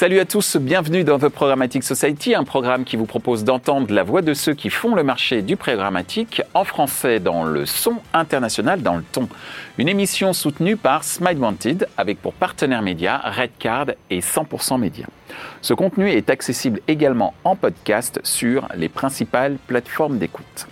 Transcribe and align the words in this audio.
Salut 0.00 0.18
à 0.18 0.24
tous, 0.24 0.56
bienvenue 0.56 1.04
dans 1.04 1.18
The 1.18 1.28
Programmatic 1.28 1.84
Society, 1.84 2.34
un 2.34 2.44
programme 2.44 2.84
qui 2.84 2.96
vous 2.96 3.04
propose 3.04 3.44
d'entendre 3.44 3.92
la 3.92 4.02
voix 4.02 4.22
de 4.22 4.32
ceux 4.32 4.54
qui 4.54 4.70
font 4.70 4.94
le 4.94 5.02
marché 5.02 5.42
du 5.42 5.58
programmatique 5.58 6.40
en 6.54 6.64
français 6.64 7.20
dans 7.20 7.44
le 7.44 7.66
son 7.66 7.96
international 8.14 8.80
dans 8.80 8.96
le 8.96 9.02
ton. 9.02 9.28
Une 9.76 9.90
émission 9.90 10.32
soutenue 10.32 10.78
par 10.78 11.04
Smile 11.04 11.36
Wanted 11.36 11.86
avec 11.98 12.22
pour 12.22 12.32
partenaires 12.32 12.80
médias 12.80 13.18
Redcard 13.18 13.88
et 14.08 14.20
100% 14.20 14.80
Média. 14.80 15.04
Ce 15.60 15.74
contenu 15.74 16.08
est 16.08 16.30
accessible 16.30 16.80
également 16.88 17.34
en 17.44 17.54
podcast 17.54 18.20
sur 18.22 18.68
les 18.74 18.88
principales 18.88 19.58
plateformes 19.66 20.16
d'écoute. 20.16 20.66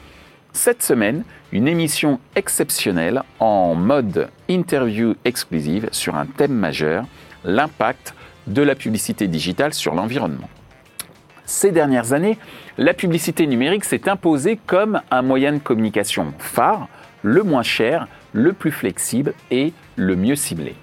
Cette 0.54 0.82
semaine, 0.82 1.22
une 1.52 1.68
émission 1.68 2.18
exceptionnelle 2.34 3.22
en 3.40 3.74
mode 3.74 4.30
interview 4.48 5.16
exclusive 5.26 5.90
sur 5.92 6.16
un 6.16 6.24
thème 6.24 6.54
majeur, 6.54 7.04
l'impact 7.44 8.14
de 8.48 8.62
la 8.62 8.74
publicité 8.74 9.28
digitale 9.28 9.74
sur 9.74 9.94
l'environnement. 9.94 10.48
Ces 11.44 11.72
dernières 11.72 12.12
années, 12.12 12.38
la 12.76 12.92
publicité 12.92 13.46
numérique 13.46 13.84
s'est 13.84 14.08
imposée 14.08 14.58
comme 14.66 15.00
un 15.10 15.22
moyen 15.22 15.52
de 15.52 15.58
communication 15.58 16.34
phare, 16.38 16.88
le 17.22 17.42
moins 17.42 17.62
cher, 17.62 18.06
le 18.32 18.52
plus 18.52 18.70
flexible 18.70 19.32
et 19.50 19.72
le 19.96 20.14
mieux 20.14 20.36
ciblé. 20.36 20.74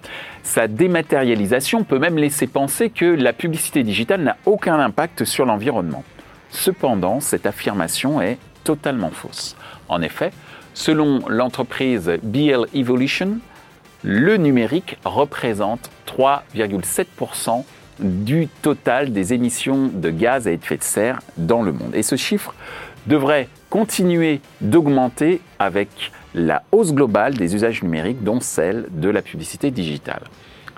Sa 0.41 0.67
dématérialisation 0.67 1.83
peut 1.83 1.99
même 1.99 2.17
laisser 2.17 2.47
penser 2.47 2.89
que 2.89 3.05
la 3.05 3.33
publicité 3.33 3.83
digitale 3.83 4.21
n'a 4.21 4.37
aucun 4.45 4.79
impact 4.79 5.23
sur 5.25 5.45
l'environnement. 5.45 6.03
Cependant, 6.49 7.19
cette 7.19 7.45
affirmation 7.45 8.21
est 8.21 8.37
totalement 8.63 9.11
fausse. 9.11 9.55
En 9.87 10.01
effet, 10.01 10.31
selon 10.73 11.21
l'entreprise 11.27 12.11
BL 12.23 12.65
Evolution, 12.73 13.39
le 14.03 14.37
numérique 14.37 14.97
représente 15.05 15.89
3,7% 16.07 17.63
du 17.99 18.47
total 18.61 19.13
des 19.13 19.33
émissions 19.33 19.87
de 19.87 20.09
gaz 20.09 20.47
à 20.47 20.51
effet 20.51 20.77
de 20.77 20.83
serre 20.83 21.21
dans 21.37 21.61
le 21.61 21.71
monde. 21.71 21.95
Et 21.95 22.03
ce 22.03 22.15
chiffre 22.15 22.53
devrait 23.07 23.47
continuer 23.69 24.41
d'augmenter 24.61 25.41
avec 25.59 26.11
la 26.33 26.63
hausse 26.71 26.93
globale 26.93 27.35
des 27.35 27.55
usages 27.55 27.81
numériques, 27.83 28.23
dont 28.23 28.41
celle 28.41 28.87
de 28.91 29.09
la 29.09 29.21
publicité 29.21 29.71
digitale. 29.71 30.23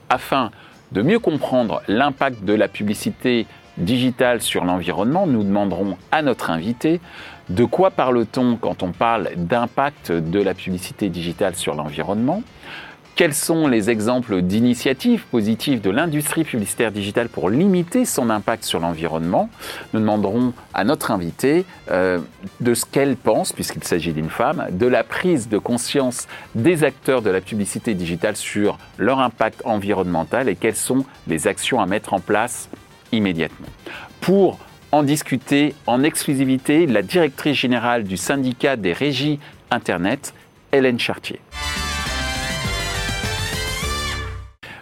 Afin 0.10 0.52
de 0.92 1.02
mieux 1.02 1.20
comprendre 1.20 1.82
l'impact 1.88 2.44
de 2.44 2.54
la 2.54 2.68
publicité 2.68 3.48
digitale 3.78 4.42
sur 4.42 4.66
l'environnement, 4.66 5.28
nous 5.28 5.44
demanderons 5.44 5.98
à 6.12 6.22
notre 6.22 6.50
invité 6.50 7.00
de 7.50 7.64
quoi 7.64 7.92
parle-t-on 7.92 8.58
quand 8.58 8.84
on 8.84 8.92
parle 8.92 9.30
d'impact 9.36 10.12
de 10.12 10.42
la 10.42 10.54
publicité 10.54 11.10
digitale 11.10 11.56
sur 11.56 11.76
l'environnement 11.76 12.44
quels 13.18 13.34
sont 13.34 13.68
les 13.68 13.90
exemples 13.90 14.44
d'initiatives 14.44 15.26
positives 15.32 15.82
de 15.82 15.90
l'industrie 15.90 16.44
publicitaire 16.44 16.92
digitale 16.92 17.30
pour 17.30 17.50
limiter 17.50 18.06
son 18.06 18.30
impact 18.30 18.64
sur 18.64 18.80
l'environnement? 18.80 19.50
Nous 19.92 20.00
demanderons 20.00 20.54
à 20.76 20.84
notre 20.84 21.10
invitée 21.10 21.66
euh, 21.90 22.20
de 22.62 22.76
ce 22.76 22.86
qu'elle 22.86 23.18
pense, 23.18 23.54
puisqu'il 23.54 23.84
s'agit 23.84 24.14
d'une 24.14 24.30
femme, 24.30 24.68
de 24.70 24.86
la 24.86 25.04
prise 25.04 25.50
de 25.50 25.58
conscience 25.58 26.28
des 26.54 26.84
acteurs 26.84 27.24
de 27.24 27.32
la 27.32 27.42
publicité 27.42 27.96
digitale 27.96 28.36
sur 28.36 28.78
leur 29.00 29.20
impact 29.20 29.64
environnemental 29.66 30.48
et 30.48 30.56
quelles 30.56 30.76
sont 30.76 31.04
les 31.28 31.48
actions 31.48 31.82
à 31.82 31.88
mettre 31.88 32.14
en 32.14 32.20
place 32.20 32.70
immédiatement. 33.12 33.68
Pour 34.22 34.60
en 34.92 35.02
discuter 35.02 35.74
en 35.88 36.04
exclusivité, 36.04 36.86
la 36.86 37.02
directrice 37.02 37.58
générale 37.58 38.04
du 38.04 38.16
syndicat 38.16 38.76
des 38.76 38.94
régies 38.94 39.40
Internet, 39.72 40.36
Hélène 40.72 41.00
Chartier. 41.00 41.42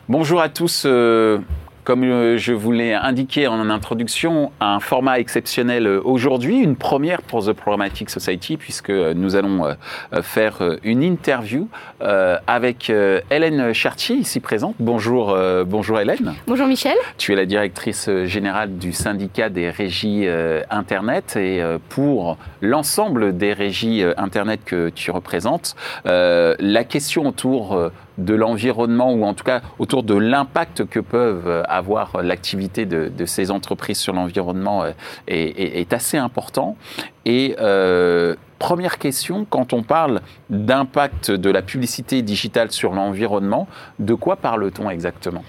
Bonjour 0.08 0.40
à 0.40 0.50
tous. 0.50 0.84
Euh, 0.86 1.40
comme 1.84 2.04
euh, 2.04 2.38
je 2.38 2.54
vous 2.54 2.72
l'ai 2.72 2.94
indiqué 2.94 3.48
en 3.48 3.72
introduction, 3.72 4.52
un 4.60 4.80
format 4.80 5.18
exceptionnel 5.18 5.88
euh, 5.88 6.00
aujourd'hui, 6.04 6.60
une 6.60 6.76
première 6.76 7.24
pour 7.24 7.44
The 7.44 7.54
Programmatic 7.54 8.12
Society, 8.12 8.56
puisque 8.56 8.92
nous 8.92 9.36
allons 9.36 9.76
faire 10.22 10.62
une 10.84 11.02
interview 11.02 11.68
avec 12.00 12.92
Hélène 13.32 13.74
Chartier, 13.74 14.18
ici 14.18 14.40
présente. 14.40 14.76
Bonjour, 14.80 15.36
bonjour 15.66 16.00
Hélène. 16.00 16.36
Bonjour 16.46 16.68
Michel. 16.68 16.96
Tu 17.18 17.34
es 17.34 17.36
la 17.36 17.46
directrice 17.46 18.10
générale 18.26 18.78
du 18.78 18.94
syndicat 18.94 19.50
des 19.50 19.72
régies 19.72 20.28
Internet 20.70 21.36
et 21.36 21.64
pour 21.90 22.38
l'ensemble 22.62 23.36
des 23.36 23.54
régies 23.54 24.04
Internet 24.18 24.62
que 24.66 24.90
tu 24.90 25.10
représentes, 25.12 25.76
la 26.06 26.84
question 26.84 27.28
autour 27.28 27.92
de 28.18 28.34
l'environnement 28.34 29.14
ou 29.14 29.24
en 29.26 29.34
tout 29.34 29.44
cas 29.44 29.62
autour 29.80 30.04
de 30.04 30.16
l'impact 30.16 30.86
que 30.86 31.00
peuvent 31.00 31.64
avoir 31.68 32.22
l'activité 32.22 32.86
de, 32.86 33.26
ces 33.26 33.52
entreprises 33.52 33.98
sur 33.98 34.14
l'environnement 34.14 34.84
euh, 34.84 34.92
est, 35.28 35.94
assez 35.94 36.18
important. 36.18 36.78
Et 37.26 37.56
euh, 37.60 38.36
première 38.60 38.98
question, 38.98 39.46
quand 39.50 39.74
on 39.74 39.84
parle 39.84 40.22
d'impact 40.50 41.32
de 41.32 41.50
la 41.50 41.62
publicité 41.62 42.22
digitale 42.22 42.72
sur 42.72 42.94
l'environnement, 42.94 43.68
de 44.00 44.14
quoi 44.14 44.36
parle-t-on 44.36 44.90
exactement? 44.90 45.44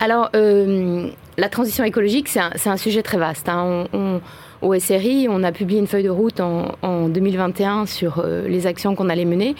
Alors, 0.00 0.30
euh, 0.34 1.08
la 1.38 1.48
transition 1.48 1.84
écologique, 1.84 2.28
c'est 2.28 2.68
un, 2.68 2.76
sujet 2.76 3.02
très 3.02 3.18
vaste. 3.18 3.48
Hein. 3.48 3.86
Au 4.64 4.78
SRI, 4.78 5.26
on 5.30 5.42
a 5.42 5.52
publié 5.52 5.78
une 5.78 5.86
feuille 5.86 6.04
de 6.04 6.10
route 6.10 6.40
en, 6.40 6.76
en 6.82 7.08
2021 7.08 7.86
sur 7.86 8.24
les 8.46 8.66
actions 8.66 8.94
qu'on 8.94 9.08
allait 9.08 9.24
mener. 9.24 9.54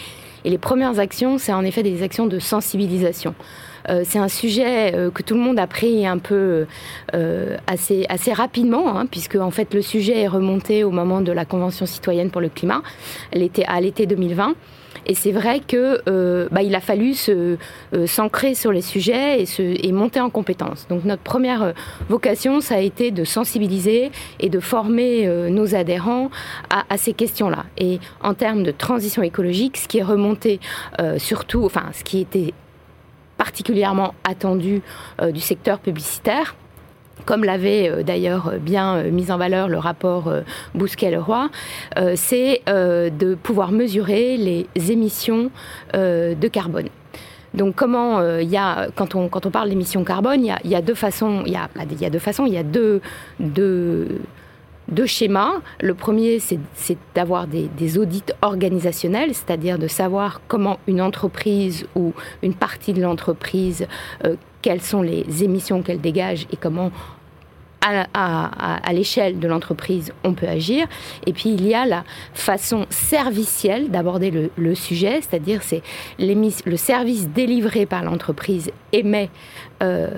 Et 0.45 0.49
les 0.49 0.57
premières 0.59 0.99
actions, 0.99 1.37
c'est 1.39 1.53
en 1.53 1.63
effet 1.63 1.81
des 1.81 2.03
actions 2.03 2.27
de 2.27 2.37
sensibilisation. 2.37 3.33
Euh, 3.89 4.03
c'est 4.05 4.19
un 4.19 4.27
sujet 4.27 4.93
euh, 4.95 5.11
que 5.11 5.23
tout 5.23 5.35
le 5.35 5.39
monde 5.39 5.59
a 5.59 5.67
pris 5.67 6.05
un 6.05 6.17
peu 6.17 6.65
euh, 7.13 7.57
assez, 7.67 8.05
assez 8.09 8.33
rapidement, 8.33 8.97
hein, 8.97 9.05
puisque 9.05 9.35
en 9.35 9.51
fait 9.51 9.73
le 9.73 9.81
sujet 9.81 10.21
est 10.21 10.27
remonté 10.27 10.83
au 10.83 10.91
moment 10.91 11.21
de 11.21 11.31
la 11.31 11.45
Convention 11.45 11.85
citoyenne 11.85 12.29
pour 12.29 12.41
le 12.41 12.49
climat, 12.49 12.81
à 13.33 13.81
l'été 13.81 14.05
2020. 14.05 14.55
Et 15.05 15.13
c'est 15.13 15.31
vrai 15.31 15.59
que 15.59 16.01
euh, 16.07 16.47
bah, 16.51 16.63
il 16.63 16.73
a 16.75 16.79
fallu 16.79 17.13
se 17.13 17.57
euh, 17.93 18.07
s'ancrer 18.07 18.55
sur 18.55 18.71
les 18.71 18.81
sujets 18.81 19.43
et, 19.59 19.91
monter 19.91 20.19
en 20.19 20.29
compétences. 20.29 20.87
Donc 20.87 21.05
notre 21.05 21.21
première 21.21 21.63
euh, 21.63 21.71
vocation, 22.09 22.59
ça 22.59 22.75
a 22.75 22.79
été 22.79 23.11
de 23.11 23.23
sensibiliser 23.23 24.11
et 24.39 24.49
de 24.49 24.59
former 24.59 25.27
nos 25.49 25.75
adhérents 25.75 26.29
à 26.69 26.97
ces 26.97 27.13
questions-là. 27.13 27.65
Et 27.77 27.99
en 28.21 28.33
termes 28.33 28.63
de 28.63 28.71
transition 28.71 29.21
écologique, 29.21 29.77
ce 29.77 29.87
qui 29.87 29.99
est 29.99 30.03
remonté 30.03 30.59
surtout, 31.17 31.63
enfin 31.65 31.85
ce 31.93 32.03
qui 32.03 32.19
était 32.19 32.53
particulièrement 33.37 34.13
attendu 34.23 34.81
du 35.33 35.39
secteur 35.39 35.79
publicitaire, 35.79 36.55
comme 37.25 37.43
l'avait 37.43 37.89
euh, 37.89 38.03
d'ailleurs 38.03 38.53
bien 38.59 38.97
euh, 38.97 39.11
mis 39.11 39.31
en 39.31 39.37
valeur 39.37 39.67
le 39.67 39.77
rapport 39.77 40.27
euh, 40.27 40.41
Bousquet-Leroy, 40.75 41.49
c'est 42.15 42.61
de 42.67 43.35
pouvoir 43.35 43.71
mesurer 43.71 44.37
les 44.37 44.67
émissions 44.91 45.49
de 45.93 46.47
carbone. 46.47 46.87
Donc 47.53 47.75
comment 47.75 48.21
il 48.39 48.49
y 48.49 48.57
a 48.57 48.87
quand 48.95 49.15
on 49.15 49.29
quand 49.29 49.45
on 49.45 49.51
parle 49.51 49.69
d'émissions 49.69 50.03
carbone, 50.03 50.43
il 50.43 50.69
y 50.69 50.75
a, 50.75 50.81
deux 50.81 50.93
façons, 50.93 51.43
il 51.45 51.53
y 51.53 51.55
a, 51.55 51.69
il 51.89 52.01
y 52.01 52.05
a 52.05 52.09
deux 52.09 52.19
façons, 52.19 52.45
il 52.45 52.53
y 52.53 52.57
a 52.57 52.63
deux, 52.63 53.01
deux 53.39 54.07
deux 54.87 55.05
schémas. 55.05 55.53
Le 55.81 55.93
premier, 55.93 56.39
c'est 56.39 56.97
d'avoir 57.15 57.47
des, 57.47 57.97
audits 57.97 58.23
organisationnels, 58.41 59.33
c'est-à-dire 59.33 59.79
de 59.79 59.87
savoir 59.87 60.41
comment 60.47 60.79
une 60.87 61.01
entreprise 61.01 61.87
ou 61.95 62.13
une 62.43 62.53
partie 62.53 62.93
de 62.93 63.01
l'entreprise, 63.01 63.87
quelles 64.65 64.81
sont 64.81 65.03
les 65.03 65.43
émissions 65.43 65.83
qu'elle 65.83 66.01
dégage 66.01 66.47
et 66.51 66.57
comment 66.57 66.91
à, 67.85 68.93
l'échelle 68.93 69.39
de 69.39 69.47
l'entreprise, 69.47 70.13
on 70.23 70.33
peut 70.33 70.47
agir. 70.47 70.87
Et 71.25 71.33
puis 71.33 71.49
il 71.49 71.67
y 71.67 71.73
a 71.73 71.85
la 71.85 72.03
façon 72.33 72.85
servicielle 72.89 73.89
d'aborder 73.89 74.49
le, 74.55 74.75
sujet, 74.75 75.21
c'est-à-dire 75.21 75.61
c'est 75.63 75.81
le 76.19 76.77
service 76.77 77.29
délivré 77.29 77.85
par 77.85 78.03
l'entreprise 78.03 78.71
émet 78.91 79.29
euh, 79.83 80.09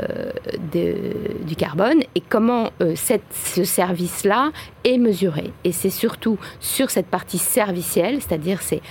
du 0.71 1.55
carbone 1.55 2.01
et 2.15 2.21
comment 2.21 2.69
euh, 2.81 2.95
ce 2.95 3.63
service-là 3.63 4.51
est 4.83 4.97
mesuré. 4.97 5.51
Et 5.63 5.71
c'est 5.71 5.89
surtout 5.89 6.37
sur 6.59 6.89
cette 6.89 7.07
partie 7.07 7.37
servicielle, 7.37 8.21
c'est-à-dire 8.21 8.61
c'est 8.61 8.81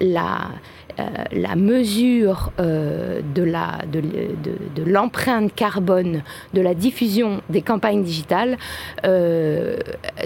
la 0.00 0.48
euh, 0.98 1.08
la 1.32 1.56
mesure 1.56 2.50
euh, 2.60 3.20
de, 3.34 3.42
la, 3.42 3.78
de, 3.90 4.00
de, 4.00 4.82
l'empreinte 4.84 5.54
carbone 5.54 6.22
de 6.52 6.60
la 6.60 6.74
diffusion 6.74 7.40
des 7.48 7.62
campagnes 7.62 8.02
digitales, 8.02 8.58
euh, 9.04 9.76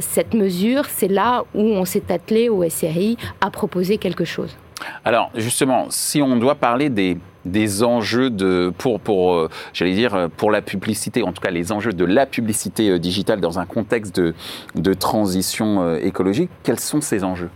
cette 0.01 0.35
mesure, 0.35 0.87
c'est 0.89 1.09
là 1.09 1.45
où 1.55 1.63
on 1.63 1.85
s'est 1.85 2.11
attelé 2.11 2.49
au 2.49 2.69
SRI 2.69 3.17
à 3.41 3.51
proposer 3.51 3.99
quelque 3.99 4.25
chose. 4.25 4.57
Alors 5.05 5.31
justement, 5.35 5.87
si 5.89 6.21
on 6.21 6.37
doit 6.37 6.57
parler 6.57 6.91
des, 6.91 7.17
des 7.45 7.83
enjeux 7.85 8.31
de, 8.31 8.73
pour, 8.77 8.99
pour 8.99 9.49
j'allais 9.73 9.95
dire, 9.95 10.29
pour 10.37 10.51
la 10.51 10.63
publicité, 10.63 11.23
en 11.23 11.33
tout 11.33 11.41
cas 11.41 11.51
les 11.51 11.71
enjeux 11.71 11.93
de 11.93 12.05
la 12.05 12.27
publicité 12.27 12.99
digitale 12.99 13.41
dans 13.41 13.59
un 13.59 13.67
contexte 13.67 14.17
de, 14.17 14.35
de 14.75 14.95
transition 14.95 15.97
écologique, 15.97 16.51
quels 16.63 16.81
sont 16.81 17.01
ces 17.01 17.25
enjeux? 17.25 17.51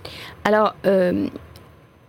Alors, 0.44 0.74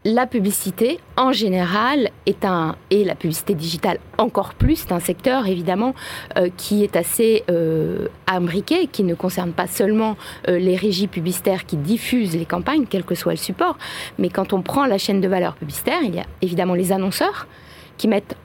la 0.03 0.25
publicité, 0.25 1.00
en 1.15 1.31
général, 1.31 2.09
est 2.25 2.44
un, 2.44 2.75
et 2.89 3.03
la 3.03 3.13
publicité 3.13 3.53
digitale 3.53 4.00
encore 4.18 4.56
plus, 4.56 4.77
c'est 4.77 4.92
un 4.92 5.00
secteur 5.00 5.45
évidemment 5.48 5.94
euh, 6.38 6.50
qui 6.57 6.83
est 6.83 6.95
assez 6.95 7.44
euh, 7.51 8.07
imbriqué, 8.25 8.88
qui 8.88 9.03
ne 9.03 9.13
concerne 9.13 9.51
pas 9.51 9.68
seulement 9.68 10.18
euh, 10.48 10.57
les 10.57 10.75
régies 10.75 11.07
publicitaires 11.07 11.65
qui 11.68 11.77
diffusent 11.77 12.36
les 12.36 12.45
campagnes, 12.45 12.86
quel 12.89 13.03
que 13.03 13.13
soit 13.13 13.33
le 13.33 13.38
support, 13.38 13.77
mais 14.18 14.30
quand 14.30 14.53
on 14.53 14.63
prend 14.63 14.86
la 14.86 14.98
chaîne 14.98 15.21
de 15.21 15.27
valeur 15.27 15.53
publicitaire, 15.56 16.00
il 16.03 16.15
y 16.15 16.19
a 16.19 16.25
évidemment 16.42 16.74
les 16.74 16.92
annonceurs 16.92 17.48
qui 17.98 18.07
mettent 18.07 18.36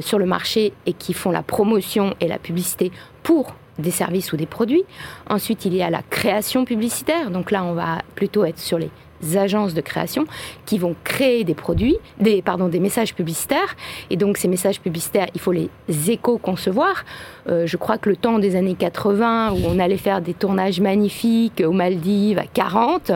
sur 0.00 0.18
le 0.18 0.24
marché 0.24 0.72
et 0.86 0.94
qui 0.94 1.12
font 1.12 1.30
la 1.30 1.42
promotion 1.42 2.14
et 2.18 2.26
la 2.26 2.38
publicité 2.38 2.90
pour 3.22 3.54
des 3.78 3.90
services 3.90 4.32
ou 4.32 4.36
des 4.38 4.46
produits. 4.46 4.84
Ensuite, 5.28 5.66
il 5.66 5.74
y 5.74 5.82
a 5.82 5.90
la 5.90 6.00
création 6.02 6.64
publicitaire. 6.64 7.30
Donc 7.30 7.50
là, 7.50 7.64
on 7.64 7.74
va 7.74 7.98
plutôt 8.14 8.46
être 8.46 8.58
sur 8.58 8.78
les 8.78 8.88
agences 9.36 9.74
de 9.74 9.80
création 9.80 10.24
qui 10.66 10.78
vont 10.78 10.94
créer 11.04 11.44
des 11.44 11.54
produits, 11.54 11.96
des, 12.18 12.42
pardon, 12.42 12.68
des 12.68 12.80
messages 12.80 13.14
publicitaires. 13.14 13.76
Et 14.10 14.16
donc 14.16 14.36
ces 14.36 14.48
messages 14.48 14.80
publicitaires, 14.80 15.28
il 15.34 15.40
faut 15.40 15.52
les 15.52 15.70
éco-concevoir. 16.08 17.04
Euh, 17.48 17.66
je 17.66 17.76
crois 17.76 17.98
que 17.98 18.08
le 18.08 18.16
temps 18.16 18.38
des 18.38 18.56
années 18.56 18.74
80, 18.74 19.52
où 19.52 19.58
on 19.66 19.78
allait 19.78 19.96
faire 19.96 20.20
des 20.20 20.34
tournages 20.34 20.80
magnifiques 20.80 21.62
aux 21.64 21.72
Maldives 21.72 22.38
à 22.38 22.46
40, 22.46 23.12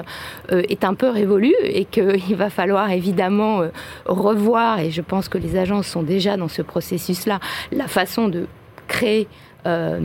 euh, 0.52 0.62
est 0.68 0.84
un 0.84 0.94
peu 0.94 1.08
révolu 1.08 1.54
et 1.62 1.84
qu'il 1.84 2.36
va 2.36 2.50
falloir 2.50 2.90
évidemment 2.90 3.62
euh, 3.62 3.68
revoir, 4.06 4.80
et 4.80 4.90
je 4.90 5.02
pense 5.02 5.28
que 5.28 5.38
les 5.38 5.56
agences 5.56 5.86
sont 5.86 6.02
déjà 6.02 6.36
dans 6.36 6.48
ce 6.48 6.62
processus-là, 6.62 7.40
la 7.72 7.88
façon 7.88 8.28
de 8.28 8.46
créer 8.86 9.28
euh, 9.68 10.00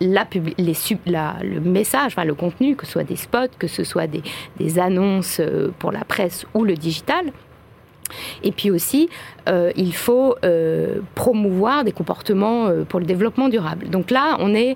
la, 0.00 0.26
les, 0.58 0.74
la, 1.06 1.36
le 1.42 1.60
message, 1.60 2.12
enfin, 2.12 2.24
le 2.24 2.34
contenu, 2.34 2.76
que 2.76 2.86
ce 2.86 2.92
soit 2.92 3.04
des 3.04 3.16
spots, 3.16 3.56
que 3.58 3.66
ce 3.66 3.84
soit 3.84 4.06
des, 4.06 4.78
annonces 4.78 5.40
euh, 5.40 5.72
pour 5.78 5.92
la 5.92 6.04
presse 6.04 6.46
ou 6.54 6.64
le 6.64 6.74
digital. 6.74 7.32
Et 8.42 8.52
puis 8.52 8.70
aussi, 8.70 9.08
euh, 9.48 9.72
il 9.76 9.94
faut 9.94 10.36
euh, 10.44 10.96
promouvoir 11.14 11.84
des 11.84 11.92
comportements 11.92 12.66
euh, 12.66 12.84
pour 12.84 13.00
le 13.00 13.06
développement 13.06 13.48
durable. 13.48 13.88
Donc 13.88 14.10
là, 14.10 14.36
on 14.40 14.54
est 14.54 14.74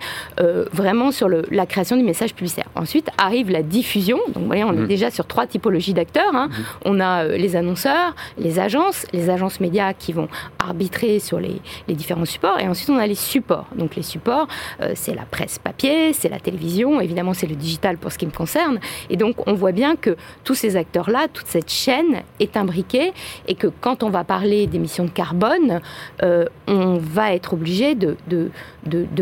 vraiment 0.73 1.11
sur 1.13 1.29
le, 1.29 1.45
la 1.51 1.67
création 1.67 1.97
du 1.97 2.03
message 2.03 2.35
publicitaire. 2.35 2.69
Ensuite 2.75 3.09
arrive 3.19 3.51
la 3.51 3.63
diffusion. 3.63 4.19
Donc 4.29 4.39
vous 4.43 4.47
voyez, 4.47 4.65
on 4.65 4.73
est 4.73 4.77
mmh. 4.77 4.87
déjà 4.87 5.11
sur 5.11 5.27
trois 5.27 5.47
typologies 5.47 5.95
d'acteurs. 5.95 6.35
Hein. 6.35 6.49
Mmh. 6.49 6.63
On 6.87 7.01
a 7.01 7.25
les 7.25 7.57
annonceurs, 7.57 8.15
les 8.39 8.59
agences, 8.59 9.07
les 9.13 9.31
agences 9.31 9.61
médias 9.61 9.93
qui 9.93 10.13
vont 10.13 10.29
arbitrer 10.59 11.19
sur 11.19 11.39
les, 11.39 11.61
les 11.89 11.95
différents 11.95 12.25
supports. 12.25 12.59
Et 12.61 12.67
ensuite, 12.67 12.91
on 12.91 12.99
a 12.99 13.07
les 13.07 13.15
supports. 13.15 13.67
Donc 13.77 13.95
les 13.97 14.03
supports, 14.03 14.49
c'est 14.95 15.15
la 15.15 15.25
presse 15.25 15.59
papier, 15.59 16.13
c'est 16.13 16.29
la 16.29 16.41
télévision, 16.41 17.01
évidemment, 17.01 17.35
c'est 17.35 17.47
le 17.47 17.57
digital 17.57 17.99
pour 17.99 18.13
ce 18.13 18.19
qui 18.19 18.27
me 18.27 18.33
concerne. 18.33 18.81
Et 19.11 19.17
donc, 19.17 19.37
on 19.47 19.55
voit 19.55 19.73
bien 19.73 19.97
que 19.97 20.17
tous 20.45 20.55
ces 20.55 20.77
acteurs-là, 20.77 21.29
toute 21.33 21.47
cette 21.47 21.71
chaîne 21.71 22.23
est 22.41 22.57
imbriquée 22.57 23.13
et 23.47 23.55
que 23.55 23.67
quand 23.67 24.03
on 24.03 24.11
va 24.11 24.25
parler 24.25 24.67
d'émissions 24.67 25.05
de 25.05 25.11
carbone, 25.11 25.81
euh, 26.23 26.47
on 26.67 26.97
va 26.97 27.35
être 27.35 27.55
obligé 27.55 27.95
de, 27.95 28.17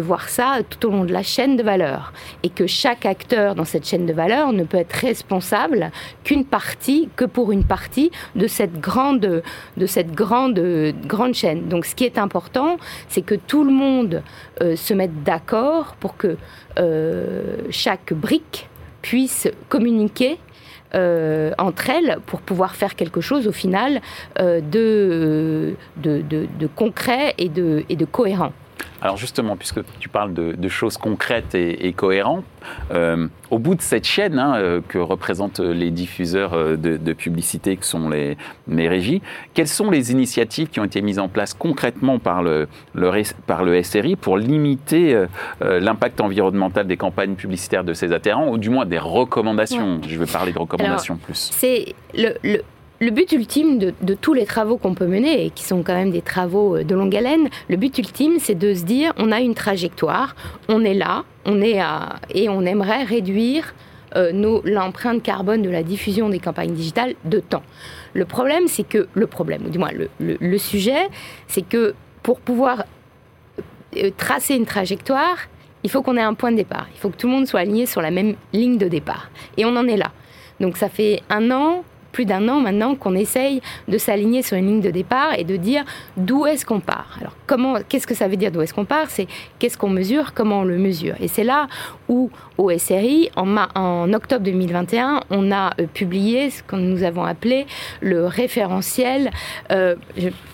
voir 0.00 0.28
ça 0.28 0.58
tout 0.68 0.88
au 0.88 0.90
long 0.90 1.04
de 1.04 1.12
la 1.12 1.22
chaîne 1.22 1.56
de 1.56 1.62
valeur 1.62 2.12
et 2.42 2.48
que 2.48 2.66
chaque 2.66 3.06
acteur 3.06 3.54
dans 3.54 3.64
cette 3.64 3.86
chaîne 3.86 4.06
de 4.06 4.12
valeur 4.12 4.52
ne 4.52 4.64
peut 4.64 4.78
être 4.78 4.92
responsable 4.92 5.90
qu'une 6.24 6.44
partie, 6.44 7.08
que 7.16 7.24
pour 7.24 7.52
une 7.52 7.64
partie 7.64 8.10
de 8.34 8.46
cette 8.46 8.80
grande, 8.80 9.42
de 9.76 9.86
cette 9.86 10.12
grande, 10.12 10.60
grande 11.06 11.34
chaîne. 11.34 11.68
Donc 11.68 11.84
ce 11.84 11.94
qui 11.94 12.04
est 12.04 12.18
important, 12.18 12.76
c'est 13.08 13.22
que 13.22 13.34
tout 13.34 13.64
le 13.64 13.72
monde 13.72 14.22
euh, 14.62 14.76
se 14.76 14.94
mette 14.94 15.22
d'accord 15.22 15.96
pour 16.00 16.16
que 16.16 16.36
euh, 16.78 17.56
chaque 17.70 18.12
brique 18.12 18.68
puisse 19.02 19.48
communiquer 19.68 20.38
euh, 20.94 21.52
entre 21.58 21.90
elles 21.90 22.18
pour 22.26 22.40
pouvoir 22.40 22.74
faire 22.74 22.96
quelque 22.96 23.20
chose 23.20 23.46
au 23.46 23.52
final 23.52 24.00
euh, 24.38 24.60
de, 24.60 25.74
de, 25.96 26.22
de, 26.22 26.66
concret 26.66 27.34
et 27.38 27.48
de, 27.48 27.84
et 27.88 27.96
de 27.96 28.04
cohérent. 28.04 28.52
Alors 29.02 29.16
justement, 29.16 29.56
puisque 29.56 29.80
tu 29.98 30.08
parles 30.08 30.34
de, 30.34 30.68
choses 30.68 30.96
concrètes 30.98 31.54
et, 31.54 31.92
cohérentes, 31.94 32.44
euh, 32.92 33.26
au 33.50 33.58
bout 33.58 33.74
de 33.74 33.80
cette 33.80 34.04
chaîne 34.04 34.38
hein, 34.38 34.54
euh, 34.56 34.80
que 34.86 34.98
représentent 34.98 35.60
les 35.60 35.90
diffuseurs 35.90 36.52
euh, 36.52 36.76
de, 36.76 37.12
publicité, 37.12 37.76
que 37.76 37.86
sont 37.86 38.08
les, 38.08 38.36
les, 38.68 38.88
régies, 38.88 39.22
quelles 39.54 39.68
sont 39.68 39.90
les 39.90 40.12
initiatives 40.12 40.68
qui 40.68 40.80
ont 40.80 40.84
été 40.84 41.00
mises 41.02 41.18
en 41.18 41.28
place 41.28 41.54
concrètement 41.54 42.18
par 42.18 42.42
le, 42.42 42.68
par 43.46 43.64
le 43.64 43.82
SRI 43.82 44.16
pour 44.16 44.36
limiter 44.36 45.26
l'impact 45.60 46.20
environnemental 46.20 46.86
des 46.86 46.96
campagnes 46.96 47.34
publicitaires 47.34 47.84
de 47.84 47.94
ces 47.94 48.12
adhérents, 48.12 48.48
ou 48.48 48.58
du 48.58 48.70
moins 48.70 48.86
des 48.86 48.98
recommandations? 48.98 50.00
Je 50.06 50.18
vais 50.18 50.26
parler 50.26 50.52
de 50.52 50.58
recommandations 50.58 51.16
plus. 51.16 51.50
C'est 51.52 51.94
le, 52.14 52.34
le 52.42 52.62
le 53.00 53.10
but 53.10 53.32
ultime 53.32 53.78
de, 53.78 54.14
tous 54.14 54.34
les 54.34 54.44
travaux 54.44 54.76
qu'on 54.76 54.94
peut 54.94 55.06
mener, 55.06 55.46
et 55.46 55.50
qui 55.50 55.64
sont 55.64 55.82
quand 55.82 55.94
même 55.94 56.10
des 56.10 56.20
travaux 56.20 56.76
euh, 56.76 56.84
de 56.84 56.94
longue 56.94 57.16
haleine, 57.16 57.48
le 57.68 57.76
but 57.76 57.96
ultime, 57.96 58.34
c'est 58.38 58.54
de 58.54 58.74
se 58.74 58.84
dire, 58.84 59.14
on 59.16 59.32
a 59.32 59.40
une 59.40 59.54
trajectoire, 59.54 60.36
on 60.68 60.84
est 60.84 60.94
là, 60.94 61.24
on 61.46 61.62
est 61.62 61.80
à, 61.80 62.20
et 62.34 62.50
on 62.50 62.60
aimerait 62.62 63.04
réduire 63.04 63.74
euh, 64.16 64.60
l'empreinte 64.64 65.22
carbone 65.22 65.62
de 65.62 65.70
la 65.70 65.82
diffusion 65.82 66.28
des 66.28 66.40
campagnes 66.40 66.74
digitales 66.74 67.14
de 67.24 67.40
temps. 67.40 67.62
Le 68.12 68.26
problème, 68.26 68.64
c'est 68.66 68.86
que, 68.86 69.08
le 69.14 69.26
problème, 69.26 69.64
ou 69.66 69.70
du 69.70 69.78
moins 69.78 69.92
le, 70.18 70.58
sujet, 70.58 71.08
c'est 71.48 71.66
que 71.66 71.94
pour 72.22 72.40
pouvoir 72.40 72.84
euh, 73.96 74.10
tracer 74.18 74.56
une 74.56 74.66
trajectoire, 74.66 75.38
il 75.84 75.90
faut 75.90 76.02
qu'on 76.02 76.18
ait 76.18 76.22
un 76.22 76.34
point 76.34 76.52
de 76.52 76.56
départ. 76.56 76.86
Il 76.94 77.00
faut 77.00 77.08
que 77.08 77.16
tout 77.16 77.28
le 77.28 77.32
monde 77.32 77.46
soit 77.46 77.60
aligné 77.60 77.86
sur 77.86 78.02
la 78.02 78.10
même 78.10 78.34
ligne 78.52 78.76
de 78.76 78.88
départ. 78.88 79.30
Et 79.56 79.64
on 79.64 79.74
en 79.76 79.86
est 79.86 79.96
là. 79.96 80.12
Donc 80.58 80.76
ça 80.76 80.90
fait 80.90 81.22
un 81.30 81.50
an 81.50 81.82
plus 82.12 82.24
d'un 82.24 82.48
an 82.48 82.60
maintenant 82.60 82.94
qu'on 82.94 83.14
essaye 83.14 83.60
de 83.88 83.98
s'aligner 83.98 84.42
sur 84.42 84.56
une 84.56 84.66
ligne 84.66 84.80
de 84.80 84.90
départ 84.90 85.38
et 85.38 85.44
de 85.44 85.56
dire 85.56 85.84
d'où 86.16 86.46
est-ce 86.46 86.64
qu'on 86.64 86.80
part. 86.80 87.16
Alors 87.20 87.36
comment, 87.46 87.76
qu'est-ce 87.88 88.06
que 88.06 88.14
ça 88.14 88.28
veut 88.28 88.36
dire 88.36 88.50
d'où 88.50 88.60
est-ce 88.62 88.74
qu'on 88.74 88.84
part? 88.84 89.10
C'est 89.10 89.26
qu'est-ce 89.58 89.78
qu'on 89.78 89.90
mesure, 89.90 90.34
comment 90.34 90.60
on 90.60 90.64
le 90.64 90.78
mesure? 90.78 91.14
Et 91.20 91.28
c'est 91.28 91.44
là 91.44 91.68
où 92.08 92.30
au 92.58 92.76
SRI, 92.76 93.30
en, 93.36 93.56
en 93.74 94.12
octobre 94.12 94.44
2021, 94.44 95.22
on 95.30 95.50
a 95.50 95.70
euh, 95.80 95.86
publié 95.92 96.50
ce 96.50 96.62
que 96.62 96.76
nous 96.76 97.02
avons 97.04 97.24
appelé 97.24 97.66
le 98.00 98.26
référentiel. 98.26 99.30
Euh, 99.70 99.94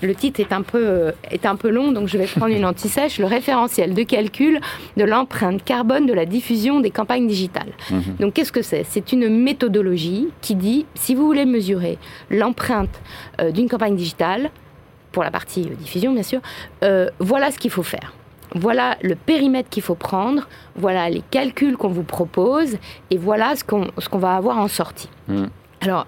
le 0.03 0.15
titre 0.15 0.41
est 0.41 0.53
un 0.53 0.63
peu 0.63 0.87
euh, 0.87 1.13
est 1.31 1.47
un 1.47 1.57
peu 1.57 1.71
long, 1.71 1.93
donc 1.93 2.09
je 2.09 2.19
vais 2.19 2.27
prendre 2.27 2.55
une 2.55 2.65
anti-sèche. 2.65 3.19
Le 3.19 3.27
référentiel 3.27 3.95
de 3.95 4.03
calcul 4.03 4.61
de 4.97 5.05
l'empreinte 5.05 5.65
carbone 5.65 6.07
de 6.07 6.13
la 6.13 6.27
diffusion 6.27 6.81
des 6.81 6.91
campagnes 6.91 7.27
digitales. 7.27 7.73
Mhm. 7.91 8.03
Donc 8.21 8.35
qu'est-ce 8.35 8.53
que 8.53 8.63
c'est? 8.63 8.85
C'est 8.89 9.13
une 9.13 9.29
méthodologie 9.29 10.29
qui 10.41 10.55
dit 10.55 10.87
si 10.95 11.15
vous 11.15 11.27
voulez 11.27 11.46
mesurer 11.47 11.99
l'empreinte 12.31 13.01
euh, 13.41 13.51
d'une 13.51 13.69
campagne 13.69 13.97
digitale, 13.97 14.51
pour 15.13 15.23
la 15.23 15.31
partie 15.31 15.69
euh, 15.71 15.75
diffusion 15.75 16.13
bien 16.13 16.23
sûr, 16.23 16.41
euh, 16.85 17.09
voilà 17.19 17.51
ce 17.51 17.59
qu'il 17.59 17.71
faut 17.71 17.83
faire. 17.83 18.15
Voilà 18.55 18.97
le 19.03 19.17
périmètre 19.17 19.69
qu'il 19.69 19.83
faut 19.83 19.95
prendre, 19.95 20.49
voilà 20.77 21.11
les 21.11 21.23
calculs 21.31 21.77
qu'on 21.77 21.89
vous 21.89 22.05
propose, 22.05 22.77
et 23.11 23.17
voilà 23.17 23.55
ce 23.57 23.65
qu'on 23.65 24.19
va 24.19 24.37
avoir 24.37 24.59
en 24.59 24.69
sortie. 24.69 25.09
Mmh. 25.29 25.47
Alors, 25.81 26.07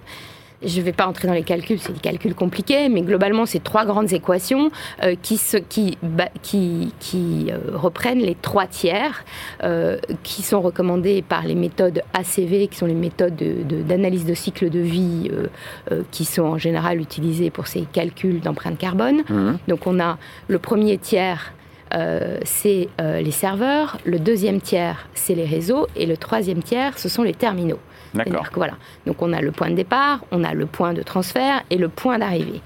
je 0.63 0.81
ne 0.81 0.85
vais 0.85 0.93
pas 0.93 1.07
entrer 1.07 1.29
dans 1.29 1.35
les 1.35 1.43
calculs, 1.43 1.79
c'est 1.79 1.93
des 1.93 2.01
calculs 2.01 2.35
compliqués, 2.35 2.89
mais 2.89 3.03
globalement, 3.03 3.47
c'est 3.47 3.63
trois 3.63 3.85
grandes 3.85 4.13
équations 4.13 4.71
euh, 5.03 5.15
qui, 5.21 5.41
qui, 5.69 5.99
qui, 6.43 6.93
qui 6.99 7.47
euh, 7.51 7.77
reprennent 7.77 8.19
les 8.19 8.35
trois 8.35 8.67
tiers 8.67 9.25
euh, 9.63 9.99
qui 10.23 10.43
sont 10.43 10.61
recommandés 10.61 11.23
par 11.23 11.43
les 11.45 11.55
méthodes 11.55 12.03
ACV, 12.13 12.69
qui 12.69 12.77
sont 12.77 12.87
les 12.87 12.95
méthodes 12.95 13.37
d'analyse 13.87 14.25
de, 14.25 14.31
de, 14.31 14.35
cycle 14.35 14.71
de 14.71 14.81
vie 14.81 15.31
qui 16.11 16.25
sont 16.25 16.43
en 16.43 16.59
général 16.59 17.01
utilisées 17.01 17.51
pour 17.51 17.67
ces 17.67 17.83
calculs 17.83 18.41
d'empreinte 18.41 18.79
carbone. 18.79 19.23
Mmh. 19.29 19.53
Donc 19.69 19.87
on 19.87 20.01
a 20.01 20.19
le 20.49 20.59
premier 20.59 20.99
tiers 20.99 21.53
c'est 22.45 22.89
les 22.99 23.31
serveurs, 23.31 23.99
le 24.05 24.19
deuxième 24.19 24.61
tiers, 24.61 25.09
c'est 25.15 25.35
les 25.35 25.47
réseaux, 25.47 25.87
et 25.97 26.05
le 26.05 26.19
troisième 26.19 26.63
tiers, 26.63 26.99
ce 26.99 27.09
sont 27.09 27.23
les 27.23 27.33
terminaux. 27.33 27.79
D'accord. 28.15 28.47
Voilà. 28.55 28.75
Donc 29.07 29.23
on 29.23 29.33
a 29.33 29.41
le 29.41 29.53
point 29.53 29.71
de 29.71 29.75
départ, 29.75 30.21
on 30.31 30.45
a 30.45 30.55
le 30.55 30.67
point 30.67 30.93
de 30.93 31.03
transfert 31.03 31.63
et 31.71 31.77
le 31.77 31.89
point 31.89 32.19
d'arrivée. 32.19 32.61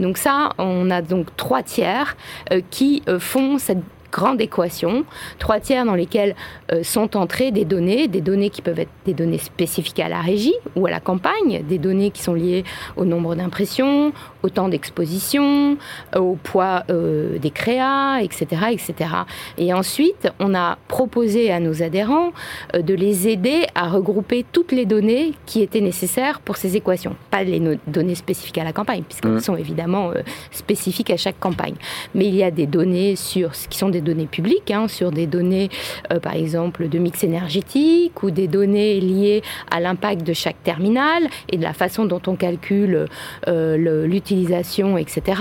Donc 0.00 0.18
ça, 0.18 0.50
on 0.58 0.90
a 0.90 1.02
donc 1.02 1.34
trois 1.36 1.62
tiers 1.62 2.16
euh, 2.52 2.60
qui 2.70 3.02
euh, 3.08 3.18
font 3.18 3.58
cette 3.58 3.82
grande 4.10 4.40
équation, 4.40 5.04
trois 5.38 5.60
tiers 5.60 5.84
dans 5.84 5.94
lesquels 5.94 6.34
euh, 6.72 6.82
sont 6.82 7.16
entrées 7.16 7.50
des 7.50 7.64
données, 7.64 8.08
des 8.08 8.20
données 8.20 8.50
qui 8.50 8.62
peuvent 8.62 8.78
être 8.78 8.90
des 9.04 9.14
données 9.14 9.38
spécifiques 9.38 10.00
à 10.00 10.08
la 10.08 10.20
régie 10.20 10.54
ou 10.74 10.86
à 10.86 10.90
la 10.90 11.00
campagne, 11.00 11.62
des 11.68 11.78
données 11.78 12.10
qui 12.10 12.22
sont 12.22 12.34
liées 12.34 12.64
au 12.96 13.04
nombre 13.04 13.34
d'impressions, 13.34 14.12
au 14.42 14.48
temps 14.48 14.68
d'exposition, 14.68 15.76
euh, 16.14 16.20
au 16.20 16.36
poids 16.36 16.84
euh, 16.90 17.38
des 17.38 17.50
créas, 17.50 18.20
etc., 18.22 18.46
etc. 18.70 19.10
Et 19.58 19.72
ensuite, 19.72 20.28
on 20.40 20.54
a 20.54 20.78
proposé 20.88 21.52
à 21.52 21.60
nos 21.60 21.82
adhérents 21.82 22.32
de 22.74 22.94
les 22.94 23.28
aider 23.28 23.66
à 23.74 23.88
regrouper 23.88 24.44
toutes 24.52 24.72
les 24.72 24.86
données 24.86 25.32
qui 25.46 25.62
étaient 25.62 25.80
nécessaires 25.80 26.40
pour 26.40 26.56
ces 26.56 26.76
équations. 26.76 27.16
Pas 27.30 27.42
les 27.42 27.60
données 27.86 28.14
spécifiques 28.14 28.58
à 28.58 28.64
la 28.64 28.72
campagne, 28.72 29.02
puisqu'elles 29.02 29.32
mmh. 29.32 29.40
sont 29.40 29.56
évidemment 29.56 30.10
spécifiques 30.50 31.10
à 31.10 31.16
chaque 31.16 31.38
campagne. 31.38 31.74
Mais 32.14 32.26
il 32.26 32.34
y 32.34 32.42
a 32.42 32.50
des 32.50 32.66
données 32.66 33.16
sur 33.16 33.54
ce 33.54 33.68
qui 33.68 33.78
sont 33.78 33.88
des 33.88 33.95
des 33.96 34.00
données 34.00 34.26
publiques, 34.26 34.70
hein, 34.70 34.88
sur 34.88 35.10
des 35.10 35.26
données, 35.26 35.68
euh, 36.12 36.20
par 36.20 36.34
exemple, 36.34 36.88
de 36.88 36.98
mix 36.98 37.24
énergétique 37.24 38.22
ou 38.22 38.30
des 38.30 38.48
données 38.48 39.00
liées 39.00 39.42
à 39.70 39.80
l'impact 39.80 40.26
de 40.26 40.32
chaque 40.32 40.62
terminal 40.62 41.22
et 41.50 41.56
de 41.56 41.62
la 41.62 41.72
façon 41.72 42.04
dont 42.04 42.22
on 42.26 42.36
calcule 42.36 43.06
l'utilisation, 43.46 44.98
etc. 44.98 45.40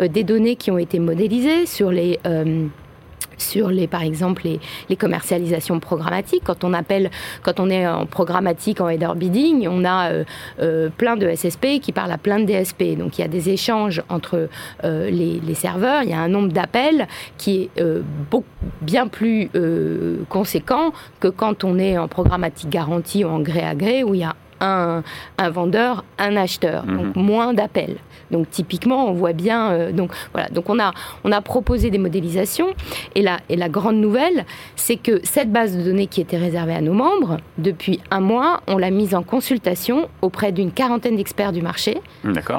des 0.00 0.24
données 0.24 0.56
qui 0.56 0.70
ont 0.70 0.78
été 0.78 0.98
modélisées 0.98 1.66
sur 1.66 1.90
les 1.90 2.18
sur 3.38 3.68
les, 3.68 3.86
par 3.86 4.02
exemple, 4.02 4.42
les, 4.88 4.96
commercialisations 4.96 5.80
programmatiques. 5.80 6.42
Quand 6.44 6.64
on 6.64 6.72
appelle, 6.72 7.10
quand 7.42 7.58
on 7.58 7.68
est 7.68 7.86
en 7.86 8.06
programmatique, 8.06 8.80
en 8.80 8.88
header 8.88 9.12
bidding, 9.16 9.66
on 9.68 9.84
a 9.84 10.10
euh, 10.10 10.24
euh, 10.60 10.88
plein 10.96 11.16
de 11.16 11.28
SSP 11.28 11.80
qui 11.82 11.92
parlent 11.92 12.12
à 12.12 12.18
plein 12.18 12.38
de 12.38 12.44
DSP. 12.44 12.96
Donc 12.96 13.18
il 13.18 13.22
y 13.22 13.24
a 13.24 13.28
des 13.28 13.50
échanges 13.50 14.02
entre 14.08 14.48
euh, 14.84 15.10
les, 15.10 15.54
serveurs. 15.54 16.02
Il 16.02 16.10
y 16.10 16.12
a 16.12 16.20
un 16.20 16.28
nombre 16.28 16.52
d'appels 16.52 17.06
qui 17.38 17.70
est 17.76 17.82
bien 18.80 19.06
plus 19.06 19.50
conséquent 20.28 20.92
que 21.20 21.28
quand 21.28 21.64
on 21.64 21.78
est 21.78 21.96
en 21.96 22.08
programmatique 22.08 22.68
garantie 22.68 23.24
ou 23.24 23.28
en 23.28 23.40
gré 23.40 23.60
à 23.60 23.74
gré 23.74 24.02
où 24.02 24.14
il 24.14 24.20
y 24.20 24.24
a 24.24 24.34
un, 24.60 25.02
vendeur, 25.50 26.04
un 26.18 26.36
acheteur, 26.36 26.86
mhm. 26.86 26.96
donc 26.96 27.16
moins 27.16 27.54
d'appels. 27.54 27.96
Donc 28.30 28.50
typiquement, 28.50 29.06
on 29.06 29.12
voit 29.12 29.32
bien. 29.32 29.70
Euh, 29.70 29.92
donc 29.92 30.10
voilà. 30.32 30.48
Donc 30.48 30.70
on 30.70 30.78
a 30.78 30.92
on 31.24 31.32
a 31.32 31.40
proposé 31.40 31.90
des 31.90 31.98
modélisations 31.98 32.68
et 33.14 33.22
la 33.22 33.38
et 33.48 33.56
la 33.56 33.68
grande 33.68 33.96
nouvelle, 33.96 34.44
c'est 34.76 34.96
que 34.96 35.20
cette 35.24 35.52
base 35.52 35.76
de 35.76 35.82
données 35.82 36.06
qui 36.06 36.20
était 36.20 36.38
réservée 36.38 36.74
à 36.74 36.80
nos 36.80 36.94
membres 36.94 37.38
depuis 37.58 38.00
un 38.10 38.20
mois, 38.20 38.60
on 38.66 38.78
l'a 38.78 38.90
mise 38.90 39.14
en 39.14 39.22
consultation 39.22 40.08
auprès 40.22 40.52
d'une 40.52 40.72
quarantaine 40.72 41.16
d'experts 41.16 41.52
du 41.52 41.62
marché. 41.62 42.00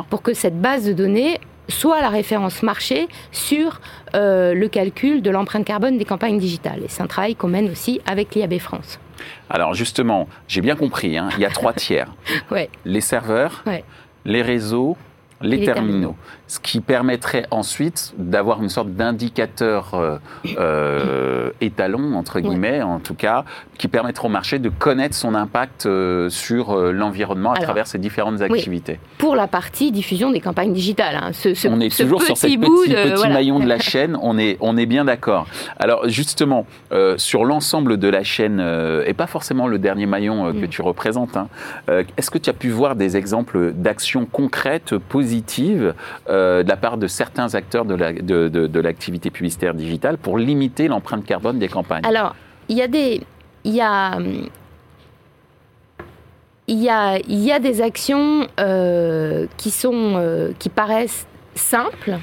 Pour 0.09 0.21
que 0.21 0.33
cette 0.33 0.59
base 0.59 0.85
de 0.85 0.93
données 0.93 1.39
soit 1.67 2.01
la 2.01 2.09
référence 2.09 2.63
marché 2.63 3.07
sur 3.31 3.79
euh, 4.13 4.53
le 4.53 4.67
calcul 4.67 5.21
de 5.21 5.29
l'empreinte 5.29 5.65
carbone 5.65 5.97
des 5.97 6.05
campagnes 6.05 6.39
digitales. 6.39 6.83
Et 6.83 6.87
c'est 6.87 7.01
un 7.01 7.07
travail 7.07 7.35
qu'on 7.35 7.47
mène 7.47 7.69
aussi 7.69 8.01
avec 8.05 8.35
l'IAB 8.35 8.59
France. 8.59 8.99
Alors 9.49 9.73
justement, 9.73 10.27
j'ai 10.47 10.61
bien 10.61 10.75
compris, 10.75 11.17
hein, 11.17 11.29
il 11.37 11.41
y 11.41 11.45
a 11.45 11.49
trois 11.49 11.73
tiers. 11.73 12.13
Les 12.85 13.01
serveurs, 13.01 13.63
les 14.25 14.41
réseaux 14.41 14.97
les, 15.41 15.63
terminaux. 15.65 16.15
Ce 16.47 16.59
qui 16.59 16.79
permettrait 16.79 17.47
ensuite 17.49 18.13
d'avoir 18.19 18.61
une 18.61 18.69
sorte 18.69 18.89
d'indicateur 18.89 19.95
euh, 19.95 20.17
euh, 20.59 21.49
étalon, 21.59 22.13
entre 22.13 22.39
guillemets, 22.39 22.83
en 22.83 22.99
tout 22.99 23.15
cas, 23.15 23.45
qui 23.79 23.87
permettrait 23.87 24.27
au 24.27 24.31
marché 24.31 24.59
de 24.59 24.69
connaître 24.69 25.15
son 25.15 25.33
impact 25.33 25.87
euh, 25.87 26.29
sur 26.29 26.75
l'environnement 26.75 27.53
à 27.53 27.59
travers 27.59 27.87
ces 27.87 27.97
différentes 27.97 28.41
activités. 28.41 28.99
Pour 29.17 29.35
la 29.35 29.47
partie 29.47 29.91
diffusion 29.91 30.29
des 30.29 30.39
campagnes 30.39 30.71
digitales. 30.71 31.15
Hein. 31.15 31.31
Ce, 31.33 31.67
on 31.67 31.79
est 31.79 31.95
toujours 31.95 32.21
sur 32.21 32.37
ce 32.37 32.45
petit, 32.45 33.27
maillon 33.27 33.59
de 33.59 33.67
la 33.67 33.79
chaîne, 33.79 34.15
on 34.21 34.37
est, 34.37 34.57
on 34.59 34.77
est 34.77 34.85
bien 34.85 35.05
d'accord. 35.05 35.47
Alors 35.77 36.07
justement, 36.07 36.67
sur 37.17 37.43
l'ensemble 37.43 37.97
de 37.97 38.07
la 38.07 38.23
chaîne, 38.23 38.59
et 39.05 39.13
pas 39.13 39.27
forcément 39.27 39.67
le 39.67 39.79
dernier 39.79 40.05
maillon 40.05 40.53
que 40.53 40.65
mm. 40.65 40.69
tu 40.69 40.81
représentes, 40.83 41.37
hein, 41.37 41.47
est-ce 42.17 42.29
que 42.29 42.37
tu 42.37 42.51
as 42.51 42.53
pu 42.53 42.69
voir 42.69 42.95
des 42.95 43.17
exemples 43.17 43.71
d'actions 43.73 44.25
concrètes, 44.25 44.95
positives 44.97 45.95
euh, 46.35 46.63
de 46.63 46.69
la 46.69 46.77
part 46.77 46.97
de 46.97 47.07
certains 47.07 47.55
acteurs 47.55 47.85
de 47.85 47.95
l'activité 47.95 49.29
de, 49.29 49.33
de, 49.33 49.35
publicitaire 49.35 49.73
digitale 49.73 50.17
pour 50.17 50.37
limiter 50.37 50.87
l'empreinte 50.87 51.25
carbone 51.25 51.59
des 51.59 51.67
campagnes. 51.67 52.05
Alors, 52.05 52.35
il 52.69 52.77
y 52.77 52.81
a 52.81 52.87
des... 52.87 53.21
Il 53.63 53.73
y 53.73 53.81
a, 53.81 54.19
il 56.67 56.83
y 56.83 56.89
a, 56.89 57.17
il 57.17 57.39
y 57.39 57.51
a 57.51 57.57
des 57.57 57.81
actions 57.81 58.47
euh, 58.59 59.47
qui, 59.57 59.71
sont, 59.71 60.13
euh, 60.17 60.51
qui 60.59 60.69
paraissent 60.69 61.25
simples 61.55 62.19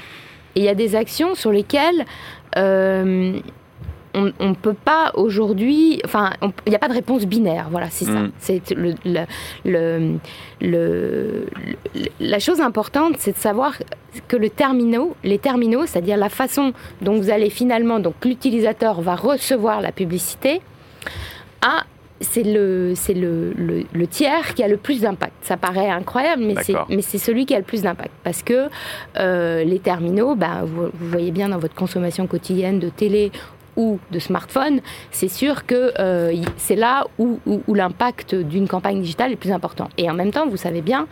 et 0.55 0.61
il 0.61 0.63
y 0.63 0.69
a 0.69 0.75
des 0.75 0.95
actions 0.95 1.35
sur 1.35 1.51
lesquelles 1.51 2.05
on 4.13 4.49
ne 4.49 4.53
peut 4.53 4.75
pas 4.75 5.11
aujourd'hui, 5.15 6.01
enfin, 6.05 6.31
il 6.65 6.69
n'y 6.69 6.75
a 6.75 6.79
pas 6.79 6.87
de 6.87 6.93
réponse 6.93 7.25
binaire. 7.25 7.67
Voilà, 7.71 7.89
c'est 7.89 8.05
ça. 8.05 8.11
Mm. 8.11 8.31
C'est 8.39 8.71
le, 8.71 8.93
le, 9.65 10.17
le, 10.61 11.45
la 12.19 12.39
chose 12.39 12.61
importante, 12.61 13.15
c'est 13.17 13.33
de 13.33 13.37
savoir 13.37 13.73
que 14.27 14.37
le 14.37 14.49
terminaux, 14.49 15.15
les 15.23 15.39
terminaux, 15.39 15.85
c'est-à-dire 15.85 16.17
la 16.17 16.29
façon 16.29 16.73
dont 17.01 17.17
vous 17.17 17.29
allez 17.29 17.49
finalement, 17.49 17.99
donc 17.99 18.15
l'utilisateur 18.23 19.01
va 19.01 19.15
recevoir 19.15 19.81
la 19.81 19.91
publicité, 19.91 20.61
a 21.61 21.83
c'est 22.23 22.43
le, 22.43 22.93
c'est 22.95 23.13
le, 23.13 23.53
le, 23.91 24.07
tiers 24.07 24.53
qui 24.53 24.63
a 24.63 24.67
le 24.67 24.77
plus 24.77 25.01
d'impact. 25.01 25.33
Ça 25.41 25.57
paraît 25.57 25.89
incroyable, 25.89 26.43
mais 26.43 26.55
c'est, 26.61 26.73
mais 26.89 27.01
c'est 27.01 27.17
celui 27.17 27.45
qui 27.45 27.53
a 27.53 27.57
le 27.57 27.65
plus 27.65 27.81
d'impact. 27.81 28.11
Parce 28.23 28.43
que 28.43 28.69
euh, 29.17 29.63
les 29.63 29.79
terminaux, 29.79 30.35
bah, 30.35 30.61
vous, 30.63 30.85
vous, 30.93 31.09
voyez 31.09 31.31
bien 31.31 31.49
dans 31.49 31.57
votre 31.57 31.75
consommation 31.75 32.25
quotidienne 32.27 32.79
de 32.79 32.89
télé 32.89 33.31
ou 33.75 33.99
de 34.11 34.19
smartphone, 34.19 34.81
c'est 35.11 35.27
sûr 35.27 35.65
que 35.65 35.93
euh, 35.99 36.35
c'est 36.57 36.75
là 36.75 37.05
où, 37.17 37.39
l'impact 37.67 38.35
d'une 38.35 38.67
campagne 38.67 39.01
digitale 39.01 39.31
est 39.31 39.37
plus 39.37 39.51
important. 39.51 39.89
Et 39.97 40.09
en 40.09 40.13
même 40.13 40.31
temps, 40.31 40.47
vous 40.47 40.57
savez 40.57 40.81
bien 40.81 41.07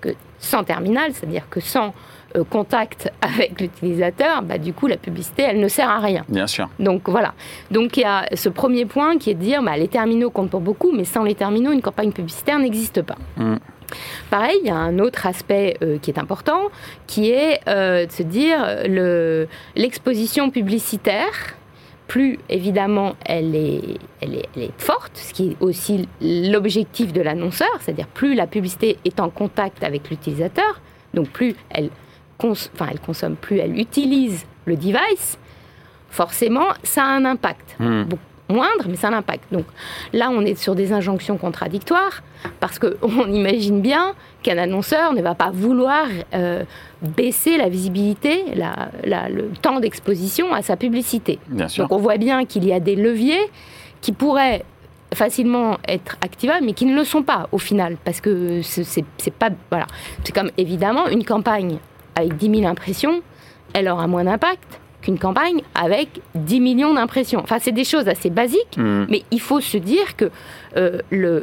que 0.00 0.10
sans 0.38 0.64
terminal, 0.64 1.12
c'est-à-dire 1.12 1.48
que 1.48 1.60
sans 1.60 1.94
euh, 2.36 2.44
contact 2.44 3.10
avec 3.20 3.60
l'utilisateur, 3.60 4.42
bah, 4.42 4.58
du 4.58 4.72
coup, 4.72 4.86
la 4.86 4.96
publicité, 4.96 5.42
elle 5.42 5.60
ne 5.60 5.68
sert 5.68 5.88
à 5.88 6.00
rien. 6.00 6.24
Bien 6.28 6.46
sûr. 6.46 6.68
Donc 6.78 7.08
voilà. 7.08 7.34
Donc 7.70 7.96
il 7.96 8.00
y 8.00 8.04
a 8.04 8.26
ce 8.34 8.48
premier 8.48 8.84
point 8.84 9.16
qui 9.18 9.30
est 9.30 9.34
de 9.34 9.40
dire, 9.40 9.62
bah, 9.62 9.76
les 9.76 9.88
terminaux 9.88 10.30
comptent 10.30 10.50
pour 10.50 10.60
beaucoup, 10.60 10.92
mais 10.92 11.04
sans 11.04 11.22
les 11.22 11.34
terminaux, 11.34 11.72
une 11.72 11.82
campagne 11.82 12.12
publicitaire 12.12 12.58
n'existe 12.58 13.02
pas. 13.02 13.16
Mm. 13.36 13.56
Pareil, 14.30 14.58
il 14.62 14.66
y 14.66 14.70
a 14.70 14.76
un 14.76 14.98
autre 14.98 15.26
aspect 15.26 15.76
euh, 15.82 15.98
qui 15.98 16.10
est 16.10 16.18
important, 16.18 16.70
qui 17.06 17.30
est 17.30 17.60
de 17.66 18.10
se 18.10 18.22
dire 18.22 18.66
l'exposition 19.76 20.50
publicitaire 20.50 21.56
plus 22.08 22.38
évidemment 22.48 23.14
elle 23.24 23.54
est, 23.54 23.98
elle 24.20 24.34
est, 24.34 24.80
forte, 24.80 25.16
ce 25.16 25.32
qui 25.32 25.50
est 25.50 25.56
aussi 25.60 26.08
l'objectif 26.20 27.12
de 27.12 27.20
l'annonceur, 27.20 27.70
c'est-à-dire 27.80 28.08
plus 28.08 28.34
la 28.34 28.46
publicité 28.46 28.98
est 29.04 29.20
en 29.20 29.30
contact 29.30 29.82
avec 29.82 30.10
l'utilisateur, 30.10 30.80
donc 31.14 31.28
plus 31.30 31.54
elle, 31.70 31.90
enfin, 32.38 32.86
elle 32.90 33.00
consomme, 33.00 33.36
plus 33.36 33.58
elle 33.58 33.78
utilise 33.78 34.44
le 34.64 34.76
device, 34.76 35.38
forcément 36.10 36.66
ça 36.82 37.04
a 37.04 37.08
un 37.08 37.24
impact. 37.24 37.76
Hmm 37.78 38.04
moindre, 38.52 38.84
mais 38.88 38.96
ça 38.96 39.08
a 39.08 39.10
un 39.10 39.14
impact. 39.14 39.52
Donc 39.52 39.64
là, 40.12 40.30
on 40.30 40.42
est 40.42 40.54
sur 40.54 40.74
des 40.74 40.92
injonctions 40.92 41.36
contradictoires, 41.36 42.22
parce 42.60 42.78
qu'on 42.78 43.26
imagine 43.32 43.80
bien 43.80 44.14
qu'un 44.42 44.58
annonceur 44.58 45.12
ne 45.14 45.22
va 45.22 45.34
pas 45.34 45.50
vouloir 45.50 46.06
euh, 46.34 46.64
baisser 47.00 47.56
la 47.56 47.68
visibilité, 47.68 48.44
la, 48.54 49.28
le 49.28 49.50
temps 49.60 49.80
d'exposition 49.80 50.52
à 50.52 50.62
sa 50.62 50.76
publicité. 50.76 51.38
Donc 51.48 51.90
on 51.90 51.98
voit 51.98 52.18
bien 52.18 52.44
qu'il 52.44 52.64
y 52.64 52.72
a 52.72 52.80
des 52.80 52.96
leviers 52.96 53.50
qui 54.00 54.12
pourraient 54.12 54.64
facilement 55.14 55.78
être 55.86 56.16
activables, 56.22 56.64
mais 56.64 56.72
qui 56.72 56.86
ne 56.86 56.94
le 56.94 57.04
sont 57.04 57.22
pas 57.22 57.48
au 57.52 57.58
final, 57.58 57.96
parce 58.04 58.20
que 58.20 58.60
c'est 58.62 59.34
pas... 59.34 59.50
Voilà. 59.70 59.86
C'est 60.24 60.34
comme 60.34 60.50
évidemment 60.56 61.08
une 61.08 61.24
campagne 61.24 61.78
avec 62.14 62.36
10 62.36 62.58
000 62.60 62.70
impressions, 62.70 63.22
elle 63.72 63.88
aura 63.88 64.06
moins 64.06 64.24
d'impact 64.24 64.81
qu'une 65.02 65.18
campagne 65.18 65.62
avec 65.74 66.20
10 66.34 66.60
millions 66.60 66.94
d'impressions. 66.94 67.40
Enfin, 67.42 67.58
c'est 67.60 67.72
des 67.72 67.84
choses 67.84 68.08
assez 68.08 68.30
basiques, 68.30 68.76
mm. 68.76 69.06
mais 69.10 69.22
il 69.30 69.40
faut 69.40 69.60
se 69.60 69.76
dire 69.76 70.16
que 70.16 70.30
euh, 70.76 71.00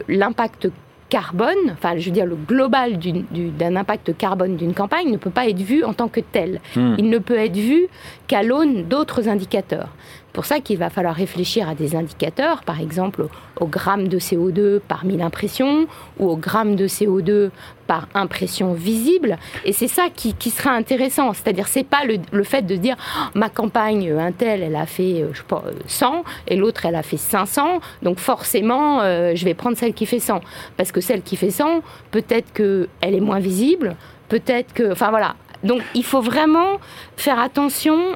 l'impact 0.08 0.70
carbone, 1.10 1.74
enfin 1.74 1.98
je 1.98 2.06
veux 2.06 2.12
dire 2.12 2.25
le 2.25 2.36
global 2.36 3.00
d'un 3.00 3.75
impact 3.75 4.16
carbone 4.16 4.56
d'une 4.58 4.75
campagne 4.75 5.12
ne 5.12 5.18
peut 5.18 5.32
pas 5.32 5.48
être 5.48 5.60
vu 5.60 5.84
en 5.84 5.94
tant 5.94 6.08
que 6.08 6.20
tel. 6.20 6.62
Mm. 6.75 6.96
Il 7.00 7.10
ne 7.10 7.18
peut 7.18 7.38
être 7.38 7.58
vu 7.58 7.88
qu'à 8.28 8.44
l'aune 8.44 8.84
d'autres 8.84 9.28
indicateurs 9.28 9.89
pour 10.33 10.45
ça 10.45 10.59
qu'il 10.59 10.77
va 10.77 10.89
falloir 10.89 11.15
réfléchir 11.15 11.67
à 11.67 11.75
des 11.75 11.95
indicateurs, 11.95 12.63
par 12.63 12.79
exemple 12.79 13.27
au 13.59 13.67
gramme 13.67 14.07
de 14.07 14.19
CO2 14.19 14.79
par 14.79 15.05
mille 15.05 15.21
impressions 15.21 15.88
ou 16.17 16.29
au 16.29 16.36
gramme 16.36 16.75
de 16.75 16.88
CO2 16.88 17.50
par 17.88 18.07
impression 18.13 18.74
visible. 18.74 19.38
Et 19.65 19.74
c'est 19.74 19.88
ça 19.88 20.07
qui, 20.13 20.33
sera 20.50 20.71
intéressant. 20.71 21.33
C'est-à-dire, 21.33 21.67
c'est 21.67 21.83
pas 21.83 22.03
le, 22.05 22.43
fait 22.43 22.62
de 22.62 22.75
dire 22.75 22.95
oh, 23.00 23.29
ma 23.36 23.50
campagne, 23.50 24.12
un 24.12 24.31
tel, 24.31 24.63
elle 24.63 24.75
a 24.75 24.86
fait 24.86 25.24
euh, 25.24 25.29
je 25.33 25.39
sais 25.39 25.43
pas, 25.48 25.63
100 25.88 26.13
euh, 26.13 26.17
et 26.48 26.55
l'autre, 26.55 26.86
elle 26.86 26.95
a 26.95 27.03
fait 27.03 27.17
500. 27.17 27.79
Donc 28.01 28.19
forcément, 28.19 29.01
euh, 29.01 29.33
je 29.36 29.45
vais 29.45 29.53
prendre 29.53 29.77
celle 29.77 29.93
qui 29.93 30.05
fait 30.05 30.19
100. 30.19 30.41
Parce 30.77 30.91
que 30.91 31.01
celle 31.01 31.21
qui 31.21 31.36
fait 31.36 31.51
100, 31.51 31.81
peut-être 32.12 32.53
qu'elle 32.53 32.88
est 33.01 33.19
moins 33.19 33.39
visible, 33.39 33.95
peut-être 34.29 34.74
que. 34.74 34.91
Enfin 34.91 35.09
voilà. 35.09 35.36
Donc 35.63 35.81
il 35.93 36.05
faut 36.05 36.21
vraiment 36.21 36.77
faire 37.17 37.38
attention 37.38 38.15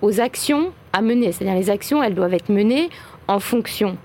aux 0.00 0.20
actions 0.20 0.72
à 0.94 1.02
mener. 1.02 1.32
C'est-à-dire 1.32 1.58
les 1.58 1.68
actions, 1.68 2.02
elles 2.02 2.14
doivent 2.14 2.32
être 2.32 2.48
menées 2.48 2.88
en 3.28 3.40
fonction, 3.40 3.98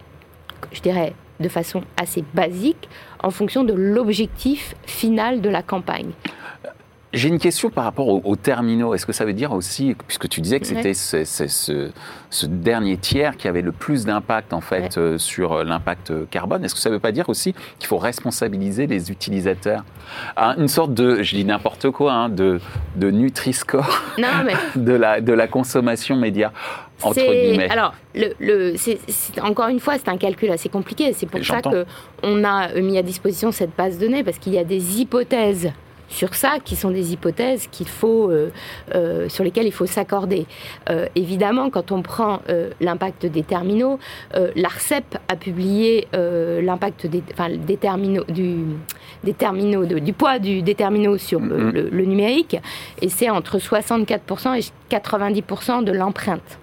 je 0.73 0.81
dirais 0.81 1.13
de 1.39 1.47
façon 1.47 1.83
assez 1.95 2.23
basique, 2.33 2.89
en 3.23 3.31
fonction 3.31 3.63
de 3.63 3.73
l'objectif 3.73 4.75
final 4.85 5.39
de 5.39 5.49
la 5.49 5.61
campagne. 5.61 6.11
J'ai 7.11 7.29
une 7.29 7.39
question 7.39 7.71
par 7.71 7.85
rapport 7.85 8.07
aux, 8.07 8.35
terminaux. 8.35 8.93
Est-ce 8.93 9.07
que 9.07 9.13
ça 9.13 9.25
veut 9.25 9.33
dire 9.33 9.51
aussi, 9.51 9.95
puisque 10.07 10.29
tu 10.29 10.41
disais 10.41 10.59
que 10.59 10.67
c'était 10.67 10.93
ce, 10.93 12.45
dernier 12.45 12.97
tiers 12.97 13.35
qui 13.35 13.47
avait 13.47 13.63
le 13.63 13.71
plus 13.71 14.05
d'impact 14.05 14.53
en 14.53 14.61
fait 14.61 14.97
euh, 14.97 15.17
sur 15.17 15.53
euh, 15.53 15.63
l'impact 15.63 16.13
carbone, 16.29 16.63
est-ce 16.63 16.75
que 16.75 16.79
ça 16.79 16.89
ne 16.89 16.95
veut 16.95 16.99
pas 16.99 17.11
dire 17.11 17.27
aussi 17.29 17.55
qu'il 17.79 17.87
faut 17.87 17.97
responsabiliser 17.97 18.85
les 18.85 19.09
utilisateurs? 19.11 19.83
À 20.35 20.55
Une 20.57 20.67
sorte 20.67 20.93
de, 20.93 21.23
je 21.23 21.35
dis 21.35 21.45
n'importe 21.45 21.89
quoi, 21.89 22.13
hein, 22.13 22.29
de, 22.29 22.59
de 22.95 23.09
Nutri-Score 23.09 24.03
de, 24.75 24.93
la, 24.93 25.19
de 25.19 25.33
la 25.33 25.47
consommation 25.47 26.15
média. 26.15 26.53
Entre 27.01 27.21
guillemets. 27.21 27.69
Alors, 27.69 27.93
le, 28.13 28.75
encore 29.41 29.69
une 29.69 29.79
fois, 29.79 29.97
c'est 29.97 30.09
un 30.09 30.17
calcul 30.17 30.51
assez 30.51 30.69
compliqué. 30.69 31.13
C'est 31.13 31.27
pour 31.27 31.43
ça 31.43 31.61
qu'on 31.61 32.43
a 32.43 32.73
mis 32.73 32.97
à 32.97 33.01
disposition 33.01 33.51
cette 33.51 33.75
base 33.75 33.97
de 33.97 34.05
données, 34.05 34.23
parce 34.23 34.37
qu'il 34.37 34.53
y 34.53 34.59
a 34.59 34.63
des 34.63 34.99
hypothèses 34.99 35.71
sur 36.09 36.33
ça, 36.35 36.57
qui 36.63 36.75
sont 36.75 36.91
des 36.91 37.13
hypothèses 37.13 37.67
qu'il 37.71 37.87
faut, 37.87 38.29
euh, 38.29 38.51
euh, 38.95 39.29
sur 39.29 39.43
lesquelles 39.43 39.67
il 39.67 39.71
faut 39.71 39.85
s'accorder. 39.85 40.45
Euh, 40.89 41.07
évidemment, 41.15 41.69
quand 41.69 41.91
on 41.91 42.01
prend 42.01 42.41
l'impact 42.79 43.25
des 43.25 43.43
terminaux, 43.43 43.99
l'ARCEP 44.55 45.17
a 45.27 45.35
publié 45.35 46.07
l'impact 46.13 47.07
des, 47.07 47.23
des, 47.57 47.77
terminaux, 47.77 48.23
du, 48.27 48.57
des 49.23 49.33
terminaux 49.33 49.85
du 49.85 50.13
poids 50.13 50.39
du, 50.39 50.61
des 50.61 50.75
terminaux 50.75 51.17
sur 51.17 51.39
mm-hmm. 51.39 51.89
le, 51.89 52.05
numérique, 52.05 52.57
et 53.01 53.09
c'est 53.09 53.29
entre 53.29 53.57
64% 53.57 54.59
et 54.59 54.95
90% 54.95 55.83
de 55.83 55.91
l'empreinte. 55.91 56.59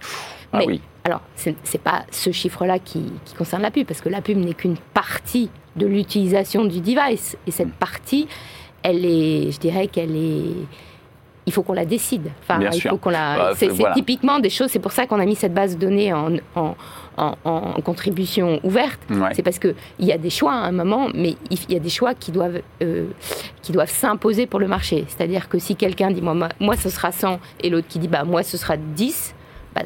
Ah 0.53 0.61
oui. 0.67 0.81
Alors, 1.05 1.21
ce 1.37 1.50
n'est 1.50 1.81
pas 1.83 2.05
ce 2.11 2.33
chiffre-là 2.33 2.81
qui, 2.81 3.05
qui, 3.25 3.35
concerne 3.35 3.62
la 3.62 3.71
pub, 3.71 3.87
parce 3.87 4.00
que 4.00 4.09
la 4.09 4.21
pub 4.21 4.38
n'est 4.38 4.55
qu'une 4.55 4.76
partie 4.93 5.50
de 5.76 5.87
l'utilisation 5.87 6.65
du 6.65 6.81
device. 6.81 7.37
Et 7.47 7.53
cette 7.53 7.69
mm. 7.69 7.79
partie, 7.79 8.26
elle 8.87 9.05
est, 9.05 9.50
je 9.50 9.59
dirais 9.59 9.88
qu'elle 9.88 10.16
est 10.16 10.55
il 11.49 11.52
faut 11.52 11.62
qu'on 11.62 11.75
la 11.75 11.85
décide. 11.85 12.28
Enfin, 12.43 12.59
il 12.73 12.83
faut 12.83 12.97
qu'on 12.97 13.11
la. 13.11 13.37
Bah, 13.37 13.52
c'est 13.55 13.71
typiquement 13.95 14.40
des 14.40 14.50
choses. 14.50 14.69
C'est 14.71 14.81
pour 14.81 14.90
ça 14.90 15.07
qu'on 15.07 15.21
a 15.21 15.25
mis 15.25 15.37
cette 15.37 15.55
base 15.55 15.76
de 15.76 15.81
données 15.81 16.12
en, 16.12 16.33
en, 16.57 16.75
en, 17.16 17.81
contribution 17.83 18.59
ouverte. 18.64 19.00
C'est 19.33 19.45
parce 19.45 19.61
que 19.61 19.75
il 20.00 20.07
y 20.07 20.12
a 20.12 20.19
des 20.19 20.31
choix 20.31 20.52
à 20.52 20.66
un 20.66 20.73
moment, 20.73 21.09
mais 21.14 21.37
il 21.50 21.73
y 21.73 21.76
a 21.76 21.78
des 21.78 21.88
choix 21.88 22.14
qui 22.14 22.33
doivent 22.33 22.62
euh, 22.83 23.07
qui 23.62 23.71
doivent 23.71 23.90
s'imposer 23.90 24.47
pour 24.47 24.59
le 24.59 24.66
marché. 24.66 25.05
C'est-à-dire 25.07 25.49
que 25.49 25.61
si 25.61 25.76
quelqu'un 25.76 26.11
dit 26.11 26.21
moi, 26.21 26.49
moi 26.59 26.76
ce 26.76 26.90
sera 26.90 27.12
100 27.12 27.38
et 27.62 27.71
l'autre 27.71 27.87
qui 27.88 28.00
dit 28.00 28.09
bah 28.09 28.25
moi 28.25 28.43
ce 28.43 28.57
sera 28.57 28.76
10, 28.76 29.35
bah, 29.76 29.83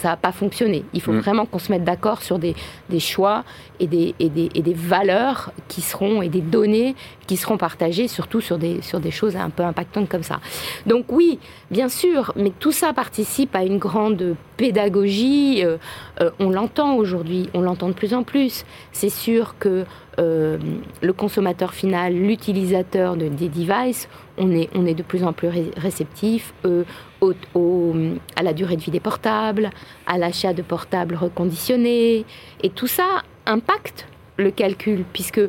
ça 0.00 0.08
va 0.08 0.16
pas 0.16 0.32
fonctionner. 0.32 0.84
Il 0.92 1.00
faut 1.00 1.12
mm. 1.12 1.18
vraiment 1.18 1.46
qu'on 1.46 1.58
se 1.58 1.72
mette 1.72 1.84
d'accord 1.84 2.22
sur 2.22 2.38
des, 2.38 2.54
des 2.88 3.00
choix 3.00 3.44
et 3.80 3.86
des, 3.86 4.14
et, 4.18 4.28
des, 4.28 4.48
et 4.54 4.62
des, 4.62 4.74
valeurs 4.74 5.52
qui 5.68 5.80
seront 5.80 6.22
et 6.22 6.28
des 6.28 6.40
données 6.40 6.94
qui 7.26 7.36
seront 7.36 7.58
partagées, 7.58 8.08
surtout 8.08 8.40
sur 8.40 8.58
des, 8.58 8.80
sur 8.82 9.00
des 9.00 9.10
choses 9.10 9.36
un 9.36 9.50
peu 9.50 9.62
impactantes 9.62 10.08
comme 10.08 10.22
ça. 10.22 10.40
Donc 10.86 11.06
oui, 11.10 11.38
bien 11.70 11.88
sûr, 11.88 12.32
mais 12.36 12.52
tout 12.58 12.72
ça 12.72 12.92
participe 12.92 13.54
à 13.54 13.64
une 13.64 13.78
grande 13.78 14.36
pédagogie. 14.58 15.64
Euh, 15.64 15.78
euh, 16.20 16.30
on 16.38 16.50
l'entend 16.50 16.96
aujourd'hui, 16.96 17.48
on 17.54 17.62
l'entend 17.62 17.88
de 17.88 17.94
plus 17.94 18.12
en 18.12 18.24
plus. 18.24 18.66
C'est 18.92 19.08
sûr 19.08 19.54
que 19.58 19.86
euh, 20.18 20.58
le 21.00 21.12
consommateur 21.14 21.72
final, 21.72 22.12
l'utilisateur 22.12 23.16
de, 23.16 23.28
des 23.28 23.48
devices, 23.48 24.08
on 24.36 24.50
est, 24.52 24.94
de 24.94 25.02
plus 25.02 25.24
en 25.24 25.32
plus 25.32 25.48
réceptif 25.76 26.52
à 26.64 28.42
la 28.42 28.52
durée 28.52 28.76
de 28.76 28.82
vie 28.82 28.90
des 28.90 29.00
portables, 29.00 29.70
à 30.06 30.18
l'achat 30.18 30.52
de 30.52 30.62
portables 30.62 31.14
reconditionnés. 31.14 32.24
Et 32.62 32.70
tout 32.70 32.86
ça 32.86 33.22
impacte 33.46 34.06
le 34.38 34.50
calcul, 34.50 35.04
puisque 35.12 35.40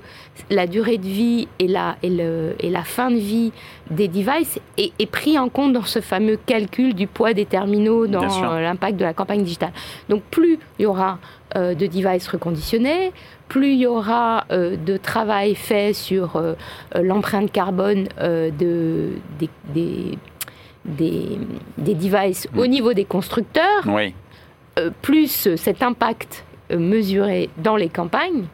la 0.50 0.68
durée 0.68 0.98
de 0.98 1.06
vie 1.06 1.48
et 1.60 1.68
la, 1.68 1.96
et 2.02 2.10
le, 2.10 2.56
et 2.60 2.70
la 2.70 2.84
fin 2.84 3.12
de 3.12 3.18
vie 3.18 3.52
des 3.92 4.08
devices 4.08 4.60
est, 4.78 4.92
est, 5.00 5.06
pris 5.06 5.38
en 5.38 5.48
compte 5.48 5.74
dans 5.74 5.84
ce 5.84 6.02
fameux 6.02 6.38
calcul 6.46 6.94
du 6.94 7.06
poids 7.08 7.34
des 7.34 7.46
terminaux 7.46 8.08
dans 8.08 8.26
l'impact 8.60 8.98
de 8.98 9.04
la 9.04 9.14
campagne 9.14 9.44
digitale. 9.44 9.72
Donc 10.10 10.24
plus 10.24 10.58
il 10.80 10.84
y 10.84 10.86
aura 10.86 11.20
euh, 11.56 11.76
de 11.76 11.86
devices 11.86 12.28
reconditionnés, 12.28 13.12
plus 13.48 13.74
il 13.74 13.80
y 13.80 13.88
aura 13.88 14.46
euh, 14.52 14.76
de 14.76 14.98
travail 14.98 15.56
fait 15.56 15.94
sur 15.94 16.36
euh, 16.36 16.54
l'empreinte 17.00 17.52
carbone 17.52 18.08
de, 18.20 19.10
des, 19.40 19.50
des 19.74 20.18
des, 20.86 21.94
devices 21.94 22.48
au 22.58 22.64
mm. 22.64 22.68
niveau 22.68 22.94
des 22.94 23.06
constructeurs, 23.06 23.84
plus 25.02 25.56
cet 25.56 25.84
impact 25.84 26.46
mesuré 26.72 27.50
dans 27.58 27.76
les 27.76 27.90
campagnes 27.90 28.46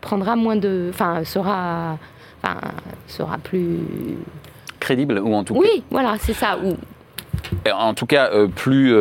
prendra 0.00 0.36
moins 0.36 0.56
de, 0.56 0.90
enfin 0.90 1.24
sera, 1.24 1.98
sera 3.06 3.38
plus 3.38 3.78
crédible 4.78 5.18
ou 5.18 5.34
en 5.34 5.44
tout 5.44 5.54
cas. 5.54 5.60
Oui, 5.60 5.84
voilà, 5.90 6.16
c'est 6.18 6.32
ça. 6.32 6.58
En 7.72 7.94
tout 7.94 8.06
cas, 8.06 8.30
euh, 8.32 8.46
plus 8.46 8.94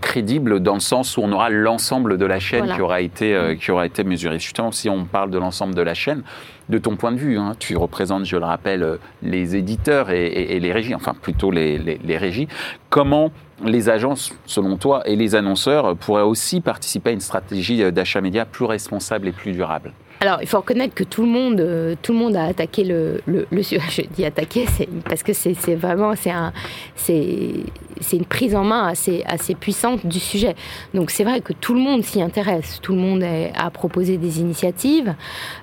crédible 0.00 0.60
dans 0.60 0.74
le 0.74 0.80
sens 0.80 1.16
où 1.16 1.22
on 1.22 1.32
aura 1.32 1.50
l'ensemble 1.50 2.18
de 2.18 2.26
la 2.26 2.38
chaîne 2.38 2.72
qui, 2.74 2.80
aura 2.80 3.00
été, 3.00 3.56
qui 3.60 3.70
aura 3.70 3.86
été 3.86 4.04
mesuré. 4.04 4.38
Justement, 4.38 4.72
si 4.72 4.88
on 4.88 5.04
parle 5.04 5.30
de 5.30 5.38
l'ensemble 5.38 5.74
de 5.74 5.82
la 5.82 5.94
chaîne, 5.94 6.22
de 6.70 6.78
ton 6.78 6.96
point 6.96 7.12
de 7.12 7.18
vue. 7.18 7.36
Hein. 7.36 7.54
Tu 7.58 7.76
représentes, 7.76 8.24
je 8.24 8.36
le 8.36 8.44
rappelle, 8.44 8.82
euh, 8.82 8.96
les 9.22 9.56
éditeurs 9.56 10.10
et, 10.10 10.58
les 10.60 10.72
régies, 10.72 10.94
enfin 10.94 11.14
plutôt 11.20 11.50
les, 11.50 11.78
les, 11.78 12.16
régies. 12.16 12.48
Comment 12.88 13.32
les 13.64 13.90
agences, 13.90 14.32
selon 14.46 14.76
toi, 14.76 15.02
et 15.06 15.16
les 15.16 15.34
annonceurs 15.34 15.96
pourraient 15.96 16.22
aussi 16.22 16.60
participer 16.60 17.10
à 17.10 17.12
une 17.12 17.20
stratégie 17.20 17.92
d'achat 17.92 18.20
média 18.20 18.46
plus 18.46 18.64
responsable 18.64 19.28
et 19.28 19.32
plus 19.32 19.52
durable? 19.52 19.92
Alors, 20.22 20.40
il 20.42 20.46
faut 20.46 20.58
reconnaître 20.58 20.94
que 20.94 21.02
tout 21.02 21.22
le 21.22 21.28
monde, 21.28 21.60
euh, 21.60 21.94
tout 22.02 22.12
le 22.12 22.18
monde 22.18 22.36
a 22.36 22.44
attaqué 22.44 22.84
le, 22.84 23.22
le, 23.24 23.46
le 23.50 23.62
Je 23.62 24.02
dis 24.14 24.26
attaquer, 24.26 24.66
parce 25.08 25.22
que 25.22 25.32
c'est 25.32 25.74
vraiment 25.74 26.14
c'est 26.14 26.30
un, 26.30 26.52
c'est 26.94 27.64
une 28.12 28.26
prise 28.26 28.54
en 28.54 28.62
main 28.62 28.86
assez, 28.86 29.54
puissante 29.58 30.04
du 30.04 30.20
sujet. 30.20 30.54
Donc 30.92 31.10
c'est 31.10 31.24
vrai 31.24 31.40
que 31.40 31.54
tout 31.54 31.72
le 31.72 31.80
monde 31.80 32.04
s'y 32.04 32.20
intéresse, 32.20 32.80
tout 32.82 32.92
le 32.92 32.98
monde 32.98 33.24
a 33.24 33.70
proposé 33.70 34.18
des 34.18 34.40
initiatives. 34.40 35.14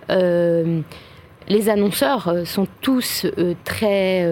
Euh, 0.09 0.81
les 1.49 1.69
annonceurs 1.69 2.27
euh, 2.27 2.43
sont 2.43 2.67
tous 2.81 3.27
très 3.63 4.25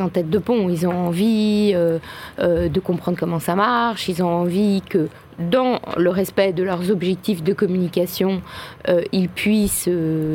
en 0.00 0.08
tête 0.08 0.30
de 0.30 0.38
pont. 0.38 0.68
Ils 0.68 0.84
ont 0.88 1.06
envie 1.06 1.74
de 1.74 2.80
comprendre 2.80 3.16
comment 3.16 3.38
ça 3.38 3.54
marche. 3.54 4.08
Ils 4.08 4.20
ont 4.20 4.28
envie 4.28 4.82
que, 4.82 5.08
dans 5.38 5.80
le 5.96 6.10
respect 6.10 6.52
de 6.52 6.62
leurs 6.62 6.90
objectifs 6.90 7.42
de 7.42 7.52
communication, 7.52 8.42
ils 9.12 9.28
puissent 9.28 9.88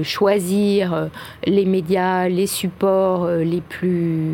choisir 0.04 1.10
les 1.46 1.66
médias, 1.66 2.30
les 2.30 2.48
supports 2.48 3.28
les 3.28 3.62
plus 3.62 4.32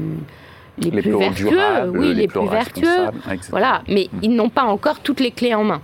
les, 0.77 0.91
plus, 0.91 1.17
vertueux, 1.17 1.59
oui, 1.93 2.13
les, 2.13 2.27
plus, 2.27 2.47
vertueux, 2.47 3.09
voilà. 3.49 3.81
Mais 3.87 4.07
mm. 4.11 4.19
ils 4.21 4.35
n'ont 4.35 4.49
pas 4.49 4.63
encore 4.63 4.99
toutes 4.99 5.19
les 5.19 5.31
clés 5.31 5.53
en 5.53 5.63
main. 5.63 5.81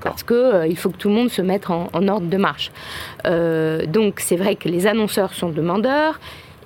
Parce 0.00 0.22
qu'il 0.22 0.36
euh, 0.36 0.74
faut 0.76 0.90
que 0.90 0.96
tout 0.96 1.08
le 1.08 1.14
monde 1.14 1.30
se 1.30 1.42
mette 1.42 1.68
en, 1.68 2.08
ordre 2.08 2.26
de 2.26 2.36
marche. 2.36 2.72
Euh, 3.26 3.84
donc 3.86 4.20
c'est 4.20 4.36
vrai 4.36 4.56
que 4.56 4.68
les 4.68 4.86
annonceurs 4.86 5.34
sont 5.34 5.50
demandeurs. 5.50 6.20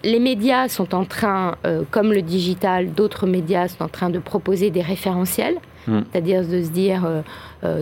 Les 0.04 0.20
médias 0.20 0.68
sont 0.68 0.94
en 0.94 1.04
train, 1.04 1.56
euh, 1.66 1.82
comme 1.90 2.12
le 2.12 2.22
digital, 2.22 2.92
d'autres 2.92 3.26
médias 3.26 3.66
sont 3.68 3.82
en 3.82 3.88
train 3.88 4.10
de 4.10 4.20
proposer 4.20 4.70
des 4.70 4.82
référentiels. 4.82 5.56
Mm. 5.88 6.00
C'est-à-dire 6.12 6.42
de 6.42 6.62
se 6.62 6.70
dire, 6.70 7.06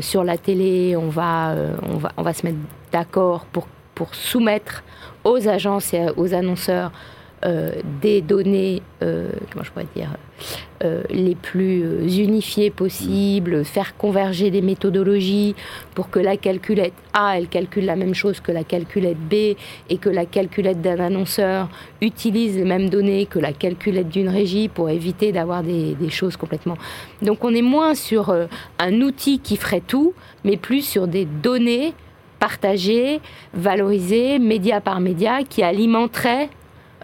sur 0.01 0.25
la 0.25 0.38
télé, 0.38 0.97
on 0.97 1.09
va, 1.09 1.55
on 1.83 1.97
va, 1.97 2.12
on 2.16 2.23
va 2.23 2.33
se 2.33 2.47
mettre 2.47 2.59
d'accord 2.92 3.45
pour 3.95 4.14
soumettre 4.14 4.83
aux 5.25 5.49
agences 5.49 5.92
et 5.92 6.07
aux 6.16 6.33
annonceurs 6.33 6.92
euh, 7.44 7.70
des 8.01 8.22
données, 8.22 8.81
euh, 9.03 9.29
comment 9.53 9.62
je 9.62 9.70
pourrais 9.70 9.87
dire, 9.94 10.16
euh, 10.83 11.03
les 11.11 11.35
plus 11.35 11.83
unifiées 12.18 12.70
possibles, 12.70 13.62
faire 13.62 13.94
converger 13.99 14.51
des 14.51 14.62
méthodologies 14.62 15.55
pour 15.94 16.09
que 16.09 16.18
la 16.18 16.38
calculette 16.38 16.94
A, 17.12 17.37
elle 17.37 17.49
calcule 17.49 17.85
la 17.85 17.94
même 17.94 18.14
chose 18.14 18.40
que 18.40 18.53
la 18.53 18.64
calculette 18.64 19.18
B 19.18 19.55
et 19.90 19.99
que 20.01 20.09
la 20.09 20.25
calculette 20.25 20.81
d'un 20.81 20.99
annonceur 20.99 21.68
utilise 22.01 22.57
les 22.57 22.64
mêmes 22.64 22.88
données 22.88 23.27
que 23.27 23.38
la 23.38 23.53
calculette 23.53 24.09
d'une 24.09 24.31
régie 24.31 24.68
pour 24.68 24.88
éviter 24.88 25.31
d'avoir 25.31 25.62
des, 25.62 25.94
des, 25.94 26.11
choses 26.11 26.38
complètement. 26.38 26.79
Donc 27.20 27.44
on 27.44 27.55
est 27.55 27.62
moins 27.62 27.94
sur 27.94 28.35
un 28.79 29.01
outil 29.03 29.40
qui 29.40 29.59
ferait 29.59 29.83
tout, 29.87 30.14
mais 30.42 30.57
plus 30.57 30.81
sur 30.81 31.07
des 31.07 31.27
données 31.27 31.92
partagées, 32.38 33.20
valorisées, 33.53 34.38
média 34.38 34.81
par 34.81 35.01
média, 35.01 35.42
qui 35.44 35.62
alimenteraient 35.62 36.49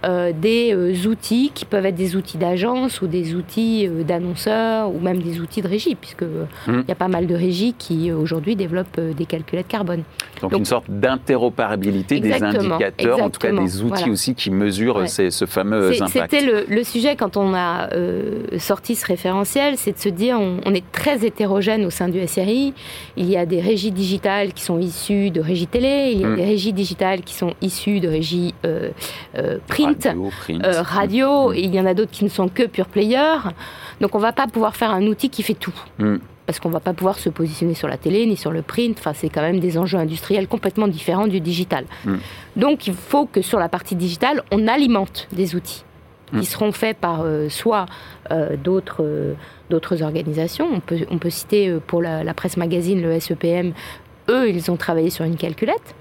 euh, 0.04 0.32
des 0.32 0.74
euh, 0.74 1.08
outils 1.08 1.52
qui 1.54 1.64
peuvent 1.64 1.86
être 1.86 1.94
des 1.94 2.16
outils 2.16 2.36
d'agence 2.36 3.02
ou 3.02 3.06
des 3.06 3.36
outils 3.36 3.86
euh, 3.86 4.02
d'annonceurs 4.02 4.92
ou 4.92 4.98
même 4.98 5.22
des 5.22 5.38
outils 5.38 5.62
de 5.62 5.68
régie, 5.68 5.94
puisque 5.94 6.22
mmh. 6.22 6.46
il 6.66 6.88
y 6.88 6.90
a 6.90 6.96
pas 6.96 7.06
mal 7.06 7.28
de 7.28 7.34
régies 7.36 7.72
qui 7.78 8.10
aujourd'hui 8.10 8.56
développent 8.56 8.98
des 8.98 9.26
calculettes 9.26 9.68
carbone. 9.68 10.02
Donc, 10.40 10.56
une 10.56 10.64
sorte 10.64 10.90
d'interopérabilité 10.90 12.18
des 12.18 12.42
indicateurs, 12.42 13.22
en 13.22 13.30
tout 13.30 13.38
cas 13.38 13.52
des 13.52 13.82
outils 13.82 14.10
aussi 14.10 14.34
qui 14.34 14.50
mesurent 14.50 15.08
ce 15.08 15.46
fameux 15.46 15.92
impact. 15.92 16.10
C'était 16.10 16.64
le, 16.68 16.82
sujet 16.82 17.14
quand 17.14 17.36
on 17.36 17.54
a 17.54 17.88
sorti 18.58 18.96
ce 18.96 19.06
référentiel, 19.06 19.74
c'est 19.76 19.92
de 19.92 19.98
se 19.98 20.08
dire 20.08 20.40
on, 20.40 20.74
est 20.74 20.90
très 20.90 21.24
hétérogène 21.24 21.84
au 21.84 21.90
sein 21.90 22.08
du 22.08 22.26
SRI. 22.26 22.74
Il 23.16 23.30
y 23.30 23.36
a 23.36 23.46
des 23.46 23.60
régies 23.60 23.92
digitales 23.92 24.52
qui 24.52 24.64
sont 24.64 24.80
issues 24.80 25.30
de 25.30 25.40
régies 25.40 25.68
télé, 25.68 26.10
il 26.12 26.20
y 26.20 26.24
a 26.24 26.28
mmh. 26.28 26.36
des 26.36 26.44
régies 26.44 26.72
digitales 26.72 27.20
qui 27.20 27.34
sont 27.34 27.54
issues 27.60 28.00
de 28.00 28.08
régies 28.08 28.54
print 29.68 29.91
print, 29.94 30.62
radio, 30.64 31.50
mm. 31.50 31.55
et 31.55 31.61
il 31.61 31.74
y 31.74 31.81
en 31.81 31.87
a 31.87 31.94
d'autres 31.94 32.11
qui 32.11 32.24
ne 32.24 32.28
sont 32.28 32.48
que 32.48 32.64
pure 32.64 32.87
player. 32.87 33.38
Donc 34.00 34.14
on 34.14 34.18
ne 34.18 34.22
va 34.22 34.33
pas 34.33 34.46
pouvoir 34.46 34.76
faire 34.76 34.90
un 34.90 35.02
outil 35.07 35.31
qui 35.31 35.42
fait 35.42 35.55
tout. 35.55 35.74
Mm. 35.98 36.16
Parce 36.46 36.59
qu'on 36.59 36.68
ne 36.68 36.74
va 36.74 36.81
pas 36.81 36.92
pouvoir 36.92 37.18
se 37.18 37.28
positionner 37.28 37.74
sur 37.74 37.88
la 37.88 37.96
télé 37.96 38.26
ni 38.26 38.37
sur 38.37 38.50
le 38.50 38.62
print. 38.62 38.98
Enfin, 38.98 39.12
c'est 39.14 39.28
quand 39.28 39.42
même 39.42 39.61
des 39.61 39.78
enjeux 39.78 39.98
industriels 39.98 40.48
complètement 40.48 40.88
différents 40.88 41.28
du 41.28 41.40
digital. 41.40 41.85
Mm. 42.05 42.16
Donc 42.57 42.87
il 42.87 42.94
faut 42.94 43.26
que 43.26 43.42
sur 43.42 43.59
la 43.59 43.68
partie 43.68 43.94
digitale, 43.94 44.42
on 44.50 44.66
alimente 44.66 45.28
des 45.33 45.55
outils 45.55 45.85
qui 46.38 46.46
seront 46.46 46.72
faits 46.72 46.96
par 46.96 47.20
euh, 47.22 47.50
soit 47.50 47.85
euh, 48.31 48.57
d'autres 48.57 49.02
euh, 49.05 49.35
d'autres 49.70 50.02
organisations. 50.02 50.66
On 50.72 50.81
peut, 50.81 51.00
on 51.11 51.18
peut 51.18 51.31
citer 51.31 51.78
pour 51.87 52.02
la, 52.02 52.24
la, 52.24 52.35
presse 52.35 52.57
magazine 52.57 53.02
le 53.02 53.18
SEPM. 53.20 53.72
Eux, 54.31 54.48
ils 54.48 54.70
ont 54.70 54.76
travaillé 54.76 55.11
sur 55.11 55.24
une 55.24 55.37
calculette 55.37 55.94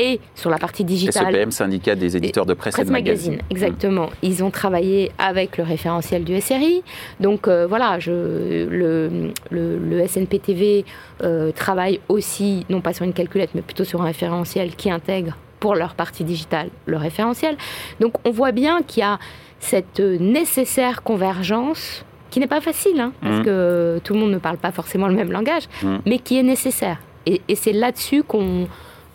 et 0.00 0.18
sur 0.34 0.48
la 0.48 0.56
partie 0.56 0.82
digitale. 0.82 1.34
SEPM, 1.34 1.50
syndicat 1.50 1.94
des 1.94 2.16
éditeurs 2.16 2.46
de 2.46 2.54
presse, 2.54 2.78
et 2.78 2.84
de 2.84 2.90
magazine. 2.90 3.38
Exactement. 3.50 4.08
Ils 4.22 4.42
ont 4.42 4.50
travaillé 4.50 5.12
avec 5.18 5.58
le 5.58 5.64
référentiel 5.64 6.24
du 6.24 6.40
SRI. 6.40 6.82
Donc 7.20 7.46
euh, 7.46 7.66
voilà, 7.66 7.98
je, 7.98 8.66
le, 8.66 9.30
le, 9.50 10.06
SNPTV 10.06 10.86
euh, 11.22 11.52
travaille 11.52 12.00
aussi, 12.08 12.64
non 12.70 12.80
pas 12.80 12.94
sur 12.94 13.04
une 13.04 13.12
calculette, 13.12 13.50
mais 13.54 13.60
plutôt 13.60 13.84
sur 13.84 14.00
un 14.00 14.06
référentiel 14.06 14.74
qui 14.74 14.90
intègre 14.90 15.36
pour 15.60 15.74
leur 15.74 15.94
partie 15.94 16.24
digitale 16.24 16.70
le 16.86 16.96
référentiel. 16.96 17.58
Donc 18.00 18.14
on 18.24 18.30
voit 18.30 18.52
bien 18.52 18.80
qu'il 18.82 19.00
y 19.00 19.04
a 19.04 19.18
cette 19.58 20.00
nécessaire 20.00 21.02
convergence 21.02 22.06
qui 22.30 22.40
n'est 22.40 22.46
pas 22.46 22.62
facile, 22.62 23.00
hein, 23.00 23.12
parce 23.20 23.40
mmh. 23.40 23.44
que 23.44 24.00
tout 24.02 24.14
le 24.14 24.20
monde 24.20 24.30
ne 24.30 24.38
parle 24.38 24.56
pas 24.56 24.72
forcément 24.72 25.08
le 25.08 25.14
même 25.14 25.32
langage, 25.32 25.64
mmh. 25.82 25.96
mais 26.06 26.18
qui 26.18 26.38
est 26.38 26.42
nécessaire. 26.42 26.98
et 27.26 27.54
c'est 27.54 27.72
là-dessus 27.72 28.22
qu'on 28.22 28.66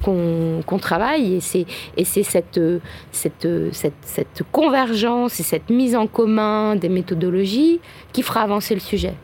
qu'on 0.06 0.80
travaille 0.80 1.36
et 1.36 1.39
c'est 1.41 1.65
cette, 2.24 2.60
cette, 3.12 3.48
cette, 3.72 3.94
cette, 4.02 4.44
convergence 4.52 5.39
et 5.39 5.44
cette 5.44 5.70
mise 5.70 5.96
en 5.96 6.08
commun 6.08 6.76
des 6.76 6.89
méthodologies 6.89 7.80
qui 8.13 8.22
fera 8.22 8.41
avancer 8.41 8.74
le 8.76 8.80
sujet. 8.80 9.15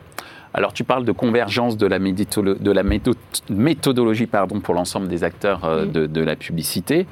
Alors 0.54 0.72
tu 0.72 0.84
parles 0.84 1.04
de 1.04 1.12
convergence 1.12 1.76
de 1.76 1.86
la, 1.86 1.98
de 1.98 2.70
la 2.70 2.82
méthodologie 3.48 4.26
pardon, 4.26 4.60
pour 4.60 4.74
l'ensemble 4.74 5.08
des 5.08 5.24
acteurs 5.24 5.64
euh, 5.64 5.86
de, 5.86 6.06
de, 6.06 6.20
la 6.20 6.36
publicité. 6.36 7.06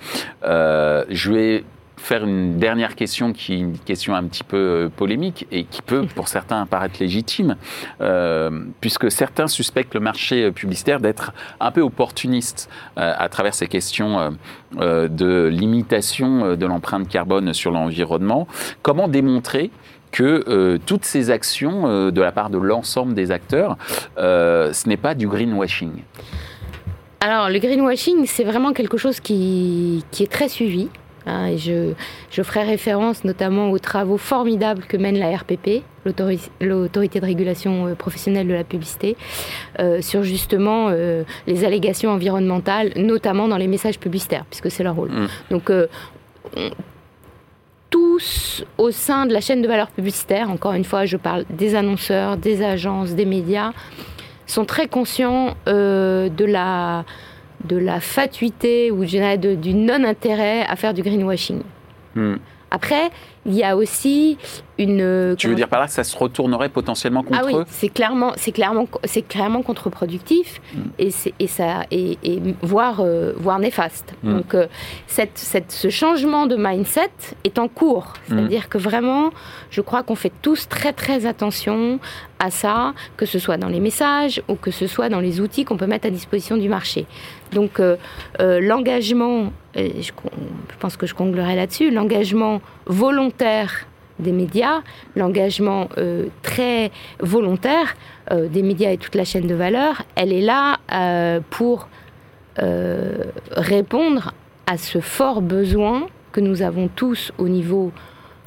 Euh, 0.44 1.04
je 1.08 1.32
vais 1.32 1.64
faire 2.00 2.24
une 2.24 2.58
dernière 2.58 2.96
question 2.96 3.32
qui 3.32 3.54
est 3.54 3.58
une 3.58 3.78
question 3.78 4.14
un 4.14 4.24
petit 4.24 4.42
peu 4.42 4.56
euh, 4.56 4.88
polémique 4.88 5.46
et 5.52 5.64
qui 5.64 5.82
peut 5.82 6.06
pour 6.14 6.28
certains 6.36 6.66
paraître 6.66 6.96
légitime, 7.00 7.56
euh, 8.00 8.50
puisque 8.80 9.10
certains 9.10 9.46
suspectent 9.46 9.94
le 9.94 10.00
marché 10.00 10.44
euh, 10.44 10.50
publicitaire 10.50 11.00
d'être 11.00 11.32
un 11.60 11.70
peu 11.70 11.82
opportuniste 11.82 12.68
à 12.96 13.28
travers 13.28 13.54
ces 13.54 13.66
questions 13.66 14.36
de 14.72 15.46
limitation 15.46 16.56
de 16.56 16.66
l'empreinte 16.66 17.08
carbone 17.08 17.52
sur 17.52 17.70
l'environnement. 17.70 18.46
Comment 18.82 19.08
démontrer 19.08 19.70
que 20.12 20.78
toutes 20.86 21.04
ces 21.04 21.30
actions 21.30 22.10
de 22.10 22.20
la 22.20 22.32
part 22.32 22.50
de 22.50 22.58
l'ensemble 22.58 23.14
des 23.14 23.30
acteurs, 23.30 23.76
ce 24.16 24.88
n'est 24.88 24.96
pas 24.96 25.14
du 25.14 25.28
greenwashing? 25.28 25.92
Alors, 27.20 27.48
le 27.50 27.58
greenwashing, 27.58 28.26
c'est 28.26 28.44
vraiment 28.44 28.72
quelque 28.72 28.96
chose 28.96 29.20
qui, 29.20 30.04
qui 30.10 30.22
est 30.22 30.32
très 30.32 30.48
suivi. 30.48 30.88
Hein, 31.30 31.46
et 31.46 31.58
je, 31.58 31.92
je, 32.30 32.42
ferai 32.42 32.64
référence 32.64 33.24
notamment 33.24 33.70
aux 33.70 33.78
travaux 33.78 34.16
formidables 34.16 34.82
que 34.82 34.96
mène 34.96 35.18
la 35.18 35.36
RPP, 35.36 35.82
l'autorité 36.60 37.20
de 37.20 37.24
régulation 37.24 37.86
euh, 37.86 37.94
professionnelle 37.94 38.48
de 38.48 38.54
la 38.54 38.64
publicité, 38.64 39.16
euh, 39.78 40.02
sur 40.02 40.22
justement 40.24 40.88
euh, 40.90 41.22
les 41.46 41.64
allégations 41.64 42.10
environnementales, 42.10 42.92
notamment 42.96 43.46
dans 43.48 43.58
les 43.58 43.68
messages 43.68 43.98
publicitaires, 43.98 44.44
puisque 44.50 44.70
c'est 44.70 44.82
leur 44.82 44.96
rôle. 44.96 45.10
Mmh. 45.10 45.28
Donc, 45.50 45.72
tous 47.90 48.64
au 48.78 48.90
sein 48.90 49.26
de 49.26 49.32
la 49.32 49.40
chaîne 49.40 49.62
de 49.62 49.68
valeur 49.68 49.90
publicitaire, 49.90 50.50
encore 50.50 50.72
une 50.72 50.84
fois, 50.84 51.04
je 51.04 51.16
parle 51.16 51.44
des 51.50 51.74
annonceurs, 51.74 52.36
des 52.36 52.62
agences, 52.62 53.14
des 53.14 53.24
médias, 53.24 53.72
sont 54.46 54.64
très 54.64 54.88
conscients 54.88 55.54
de 55.66 56.44
la 56.44 57.04
de 57.64 57.76
la 57.76 58.00
fatuité 58.00 58.90
ou 58.90 59.04
du 59.04 59.74
non-intérêt 59.74 60.64
à 60.66 60.76
faire 60.76 60.94
du 60.94 61.02
greenwashing. 61.02 61.62
Hmm. 62.14 62.36
Après, 62.70 63.10
il 63.46 63.54
y 63.54 63.64
a 63.64 63.76
aussi 63.76 64.36
une. 64.78 65.34
Tu 65.38 65.48
veux 65.48 65.54
dire 65.54 65.68
par 65.68 65.80
là 65.80 65.86
que 65.86 65.92
ça 65.92 66.04
se 66.04 66.16
retournerait 66.16 66.68
potentiellement 66.68 67.22
contre 67.22 67.40
ah 67.42 67.46
oui, 67.46 67.54
eux 67.54 67.64
c'est 67.68 67.88
clairement, 67.88 68.32
c'est 68.36 68.52
clairement, 68.52 68.86
c'est 69.04 69.22
clairement 69.22 69.62
contre-productif 69.62 70.60
mm. 70.74 70.80
et, 70.98 71.10
et 71.38 71.46
ça 71.46 71.84
et, 71.90 72.18
et 72.22 72.40
voire 72.62 73.00
euh, 73.00 73.32
voire 73.36 73.58
néfaste. 73.58 74.14
Mm. 74.22 74.36
Donc 74.36 74.54
euh, 74.54 74.66
cette, 75.06 75.38
cette, 75.38 75.72
ce 75.72 75.88
changement 75.88 76.46
de 76.46 76.56
mindset 76.56 77.10
est 77.44 77.58
en 77.58 77.68
cours. 77.68 78.14
Mm. 78.28 78.34
C'est-à-dire 78.34 78.68
que 78.68 78.78
vraiment, 78.78 79.30
je 79.70 79.80
crois 79.80 80.02
qu'on 80.02 80.16
fait 80.16 80.32
tous 80.42 80.68
très 80.68 80.92
très 80.92 81.26
attention 81.26 81.98
à 82.38 82.50
ça, 82.50 82.94
que 83.16 83.26
ce 83.26 83.38
soit 83.38 83.58
dans 83.58 83.68
les 83.68 83.80
messages 83.80 84.42
ou 84.48 84.54
que 84.54 84.70
ce 84.70 84.86
soit 84.86 85.08
dans 85.08 85.20
les 85.20 85.40
outils 85.40 85.64
qu'on 85.64 85.76
peut 85.76 85.86
mettre 85.86 86.06
à 86.06 86.10
disposition 86.10 86.56
du 86.56 86.68
marché. 86.68 87.06
Donc 87.52 87.80
euh, 87.80 87.96
l'engagement, 88.38 89.52
je, 89.74 89.82
je 90.00 90.12
pense 90.78 90.96
que 90.96 91.06
je 91.06 91.14
conclurai 91.14 91.56
là-dessus, 91.56 91.90
l'engagement 91.90 92.60
volontaire 92.90 93.86
des 94.18 94.32
médias, 94.32 94.82
l'engagement 95.16 95.88
euh, 95.96 96.26
très 96.42 96.90
volontaire 97.20 97.96
euh, 98.30 98.48
des 98.48 98.62
médias 98.62 98.90
et 98.90 98.98
toute 98.98 99.14
la 99.14 99.24
chaîne 99.24 99.46
de 99.46 99.54
valeur, 99.54 100.02
elle 100.14 100.32
est 100.32 100.42
là 100.42 100.76
euh, 100.92 101.40
pour 101.50 101.88
répondre 103.52 104.34
à 104.66 104.76
ce 104.76 105.00
fort 105.00 105.40
besoin 105.40 106.08
que 106.30 106.40
nous 106.40 106.60
avons 106.60 106.88
tous 106.88 107.32
au 107.38 107.48
niveau 107.48 107.90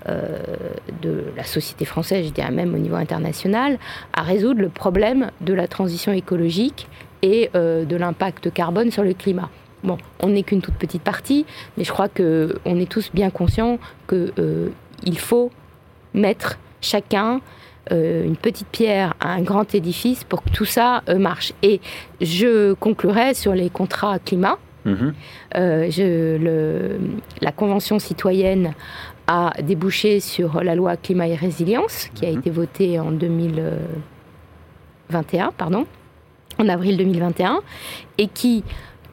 de 0.06 1.24
la 1.36 1.44
société 1.44 1.86
française, 1.86 2.28
je 2.28 2.32
dirais 2.32 2.52
même 2.52 2.76
au 2.76 2.78
niveau 2.78 2.98
international, 2.98 3.80
à 4.14 4.22
résoudre 4.22 4.62
le 4.62 4.70
problème 4.70 5.32
de 5.42 5.54
la 5.56 5.68
transition 5.68 6.12
écologique 6.12 6.88
et 7.24 7.50
de 7.56 7.96
l'impact 7.96 8.54
carbone 8.54 8.92
sur 8.92 9.04
le 9.04 9.16
climat. 9.16 9.50
Bon, 9.84 9.98
on 10.22 10.30
n'est 10.30 10.44
qu'une 10.44 10.62
toute 10.62 10.76
petite 10.76 11.02
partie, 11.02 11.46
mais 11.78 11.84
je 11.84 11.92
crois 11.92 12.08
qu'on 12.08 12.80
est 12.80 12.90
tous 12.90 13.12
bien 13.14 13.30
conscients 13.30 13.80
qu'il 14.08 15.20
faut 15.20 15.52
mettre 16.14 16.58
chacun 16.82 17.42
euh, 17.92 18.24
une 18.24 18.38
petite 18.38 18.68
pierre 18.68 19.14
à 19.20 19.34
un 19.34 19.42
grand 19.42 19.76
édifice 19.76 20.24
pour 20.24 20.42
que 20.44 20.50
tout 20.50 20.64
ça 20.64 21.04
euh, 21.10 21.18
marche. 21.18 21.52
Et 21.64 21.82
je 22.22 22.72
conclurai 22.74 23.34
sur 23.34 23.54
les 23.54 23.70
contrats 23.70 24.20
climat. 24.20 24.58
Mhm. 24.86 25.14
Euh, 25.56 26.98
la 27.42 27.52
Convention 27.52 28.00
citoyenne 28.00 28.74
a 29.28 29.52
débouché 29.62 30.22
sur 30.22 30.64
la 30.64 30.76
loi 30.76 30.96
climat 30.96 31.28
et 31.28 31.36
résilience 31.36 32.10
qui 32.16 32.26
a 32.26 32.32
mhm. 32.32 32.40
été 32.40 32.50
votée 32.50 33.02
en 33.02 33.12
2021, 33.12 35.52
pardon, 35.58 35.86
en 36.60 36.70
avril 36.70 36.96
2021, 36.96 37.60
et 38.18 38.28
qui 38.28 38.64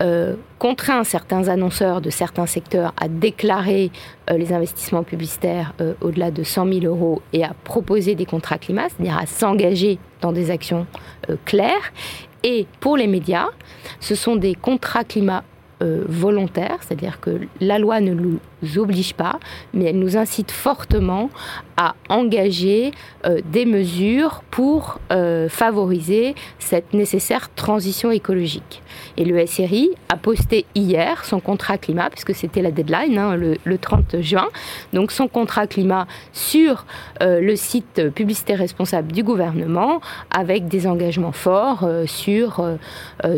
euh, 0.02 0.34
contraint 0.58 1.04
certains 1.04 1.48
annonceurs 1.48 2.00
de 2.00 2.08
certains 2.08 2.46
secteurs 2.46 2.94
à 2.98 3.08
déclarer 3.08 3.90
euh, 4.30 4.38
les 4.38 4.52
investissements 4.52 5.02
publicitaires 5.02 5.74
euh, 5.80 5.92
au-delà 6.00 6.30
de 6.30 6.42
100 6.42 6.72
000 6.72 6.86
euros 6.86 7.20
et 7.34 7.44
à 7.44 7.52
proposer 7.64 8.14
des 8.14 8.24
contrats 8.24 8.56
climat, 8.56 8.88
c'est-à-dire 8.88 9.18
à 9.18 9.26
s'engager 9.26 9.98
dans 10.22 10.32
des 10.32 10.50
actions 10.50 10.86
claires. 11.44 11.92
Et 12.42 12.66
pour 12.80 12.96
les 12.96 13.06
médias, 13.06 13.48
ce 14.00 14.14
sont 14.14 14.36
des 14.36 14.54
contrats 14.54 15.04
climat 15.04 15.44
volontaires, 15.80 16.76
c'est-à-dire 16.82 17.20
que 17.20 17.40
la 17.58 17.78
loi 17.78 18.00
ne 18.00 18.12
oblige 18.76 19.14
pas, 19.14 19.38
mais 19.74 19.86
elle 19.86 19.98
nous 19.98 20.16
incite 20.16 20.50
fortement 20.50 21.30
à 21.80 21.94
engager 22.10 22.92
euh, 23.24 23.40
des 23.50 23.64
mesures 23.64 24.42
pour 24.50 24.98
euh, 25.12 25.48
favoriser 25.48 26.34
cette 26.58 26.92
nécessaire 26.92 27.48
transition 27.54 28.10
écologique. 28.10 28.82
Et 29.16 29.24
le 29.24 29.46
SRI 29.46 29.90
a 30.10 30.16
posté 30.16 30.66
hier 30.74 31.24
son 31.24 31.40
contrat 31.40 31.78
climat, 31.78 32.10
puisque 32.10 32.34
c'était 32.34 32.60
la 32.60 32.70
deadline, 32.70 33.18
hein, 33.18 33.34
le, 33.36 33.78
30 33.78 34.20
juin, 34.20 34.48
donc 34.92 35.10
son 35.10 35.26
contrat 35.26 35.66
climat 35.66 36.06
sur 36.34 36.84
euh, 37.22 37.40
le 37.40 37.56
site 37.56 38.10
publicité 38.10 38.54
responsable 38.54 39.12
du 39.12 39.22
gouvernement, 39.22 40.02
avec 40.30 40.68
des 40.68 40.86
engagements 40.86 41.32
forts 41.32 41.88
sur, 42.06 42.62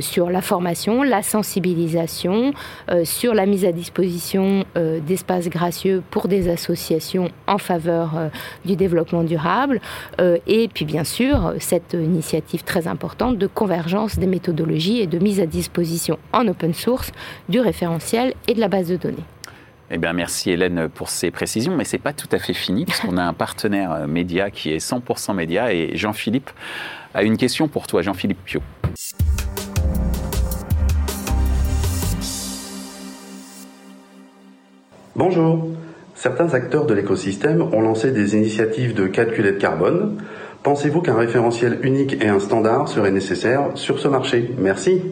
sur 0.00 0.30
la 0.30 0.42
formation, 0.42 1.02
la 1.02 1.22
sensibilisation, 1.22 2.52
sur 3.04 3.34
la 3.34 3.46
mise 3.46 3.64
à 3.64 3.72
disposition 3.72 4.64
des 4.74 5.11
espaces 5.12 5.48
gracieux 5.48 6.02
pour 6.10 6.28
des 6.28 6.48
associations 6.48 7.30
en 7.46 7.58
faveur 7.58 8.16
euh, 8.16 8.28
du 8.64 8.76
développement 8.76 9.22
durable. 9.22 9.80
Euh, 10.20 10.38
et 10.46 10.68
puis 10.68 10.84
bien 10.84 11.04
sûr, 11.04 11.54
cette 11.58 11.94
initiative 11.94 12.64
très 12.64 12.88
importante 12.88 13.38
de 13.38 13.46
convergence 13.46 14.18
des 14.18 14.26
méthodologies 14.26 15.00
et 15.00 15.06
de 15.06 15.18
mise 15.18 15.40
à 15.40 15.46
disposition 15.46 16.18
en 16.32 16.48
open 16.48 16.74
source 16.74 17.12
du 17.48 17.60
référentiel 17.60 18.34
et 18.48 18.54
de 18.54 18.60
la 18.60 18.68
base 18.68 18.88
de 18.88 18.96
données. 18.96 19.24
Eh 19.94 19.98
bien, 19.98 20.14
merci 20.14 20.50
Hélène 20.50 20.88
pour 20.88 21.10
ces 21.10 21.30
précisions, 21.30 21.76
mais 21.76 21.84
ce 21.84 21.96
n'est 21.96 22.02
pas 22.02 22.14
tout 22.14 22.28
à 22.32 22.38
fait 22.38 22.54
fini, 22.54 22.86
puisqu'on 22.86 23.18
a 23.18 23.22
un 23.22 23.34
partenaire 23.34 23.92
euh, 23.92 24.06
média 24.06 24.50
qui 24.50 24.72
est 24.72 24.78
100% 24.78 25.34
média, 25.34 25.72
et 25.72 25.94
Jean-Philippe 25.98 26.50
a 27.12 27.22
une 27.22 27.36
question 27.36 27.68
pour 27.68 27.86
toi, 27.86 28.00
Jean-Philippe 28.00 28.42
Pio. 28.42 28.62
Bonjour, 35.14 35.68
Certains 36.14 36.54
acteurs 36.54 36.86
de 36.86 36.94
l'écosystème 36.94 37.62
ont 37.62 37.80
lancé 37.80 38.12
des 38.12 38.36
initiatives 38.36 38.94
de 38.94 39.06
calculette 39.06 39.58
carbone. 39.58 40.18
Pensez-vous 40.62 41.00
qu'un 41.00 41.16
référentiel 41.16 41.78
unique 41.82 42.22
et 42.22 42.28
un 42.28 42.38
standard 42.38 42.88
seraient 42.88 43.10
nécessaires 43.10 43.70
sur 43.74 43.98
ce 43.98 44.08
marché? 44.08 44.54
Merci. 44.58 45.02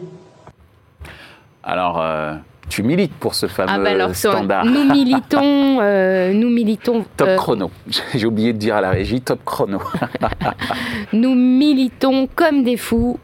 Alors, 1.63 1.99
euh, 2.01 2.33
tu 2.69 2.83
milites 2.83 3.13
pour 3.13 3.35
ce 3.35 3.47
fameux 3.47 3.69
ah 3.73 3.77
ben 3.77 3.95
alors, 3.95 4.15
standard. 4.15 4.63
Nous 4.65 4.85
militons, 4.85 5.41
euh, 5.81 6.33
nous 6.33 6.49
militons. 6.49 7.03
Top 7.17 7.27
euh, 7.27 7.35
chrono. 7.35 7.71
J'ai 8.15 8.25
oublié 8.25 8.53
de 8.53 8.57
dire 8.57 8.75
à 8.75 8.81
la 8.81 8.91
régie, 8.91 9.21
top 9.21 9.43
chrono. 9.43 9.79
nous 11.13 11.35
militons 11.35 12.29
comme 12.33 12.63
des 12.63 12.77
fous 12.77 13.19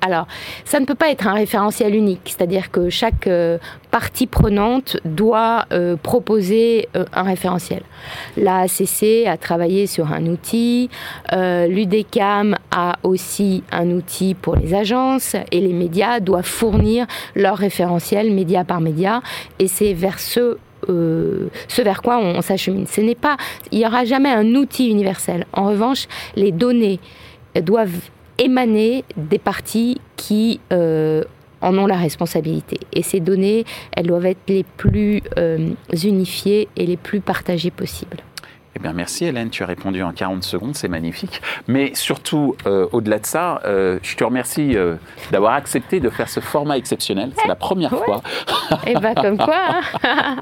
Alors, 0.00 0.26
ça 0.64 0.80
ne 0.80 0.86
peut 0.86 0.94
pas 0.94 1.10
être 1.10 1.26
un 1.26 1.34
référentiel 1.34 1.94
unique, 1.94 2.22
c'est-à-dire 2.24 2.70
que 2.70 2.88
chaque 2.88 3.26
euh, 3.26 3.58
partie 3.90 4.26
prenante 4.26 4.96
doit 5.04 5.66
euh, 5.72 5.96
proposer 5.96 6.88
euh, 6.96 7.04
un 7.12 7.22
référentiel. 7.22 7.82
La 8.36 8.60
ACC 8.60 9.26
a 9.26 9.36
travaillé 9.36 9.86
sur 9.86 10.12
un 10.12 10.26
outil, 10.26 10.88
l'UDECAM 11.32 12.56
a 12.70 12.98
aussi 13.02 13.62
un 13.72 13.90
outil 13.90 14.34
pour 14.34 14.56
les 14.56 14.74
agences 14.74 15.36
et 15.50 15.60
les 15.60 15.72
médias 15.72 16.20
doivent 16.20 16.44
fournir 16.44 17.06
leur 17.34 17.56
référentiel 17.56 18.32
média 18.32 18.64
par 18.64 18.80
média, 18.80 19.20
et 19.58 19.68
c'est 19.68 19.92
vers 19.92 20.18
ce 20.18 20.58
ce 20.88 21.82
vers 21.82 22.02
quoi 22.02 22.18
on, 22.18 22.38
on 22.38 22.42
s'achemine. 22.42 22.86
Ce 22.86 23.00
n'est 23.00 23.14
pas, 23.14 23.36
il 23.70 23.78
n'y 23.78 23.86
aura 23.86 24.04
jamais 24.04 24.30
un 24.30 24.54
outil 24.54 24.88
universel. 24.88 25.46
En 25.52 25.68
revanche, 25.68 26.08
les 26.34 26.50
données 26.50 26.98
doivent 27.54 28.10
émaner 28.40 29.04
des 29.16 29.38
parties 29.38 30.00
qui 30.16 30.60
euh, 30.72 31.22
en 31.60 31.76
ont 31.78 31.86
la 31.86 31.96
responsabilité. 31.96 32.80
Et 32.92 33.02
ces 33.02 33.20
données, 33.20 33.64
elles 33.92 34.06
doivent 34.06 34.26
être 34.26 34.48
les 34.48 34.64
plus 34.64 35.22
euh, 35.38 35.68
unifiées 36.02 36.68
et 36.76 36.86
les 36.86 36.96
plus 36.96 37.20
partagées 37.20 37.70
possibles. 37.70 38.16
Eh 38.76 38.78
bien, 38.78 38.92
merci 38.92 39.24
Hélène, 39.24 39.50
tu 39.50 39.64
as 39.64 39.66
répondu 39.66 40.00
en 40.00 40.12
40 40.12 40.44
secondes, 40.44 40.76
c'est 40.76 40.86
magnifique. 40.86 41.42
Mais 41.66 41.92
surtout, 41.94 42.54
euh, 42.66 42.86
au-delà 42.92 43.18
de 43.18 43.26
ça, 43.26 43.60
euh, 43.64 43.98
je 44.00 44.14
te 44.14 44.22
remercie 44.22 44.76
euh, 44.76 44.94
d'avoir 45.32 45.54
accepté 45.54 45.98
de 45.98 46.08
faire 46.08 46.28
ce 46.28 46.38
format 46.38 46.78
exceptionnel. 46.78 47.32
C'est 47.34 47.48
la 47.48 47.56
première 47.56 47.90
fois. 47.90 48.22
Et 48.86 48.92
eh 48.94 49.00
bien, 49.00 49.14
comme 49.14 49.38
quoi 49.38 49.80
hein. 50.04 50.36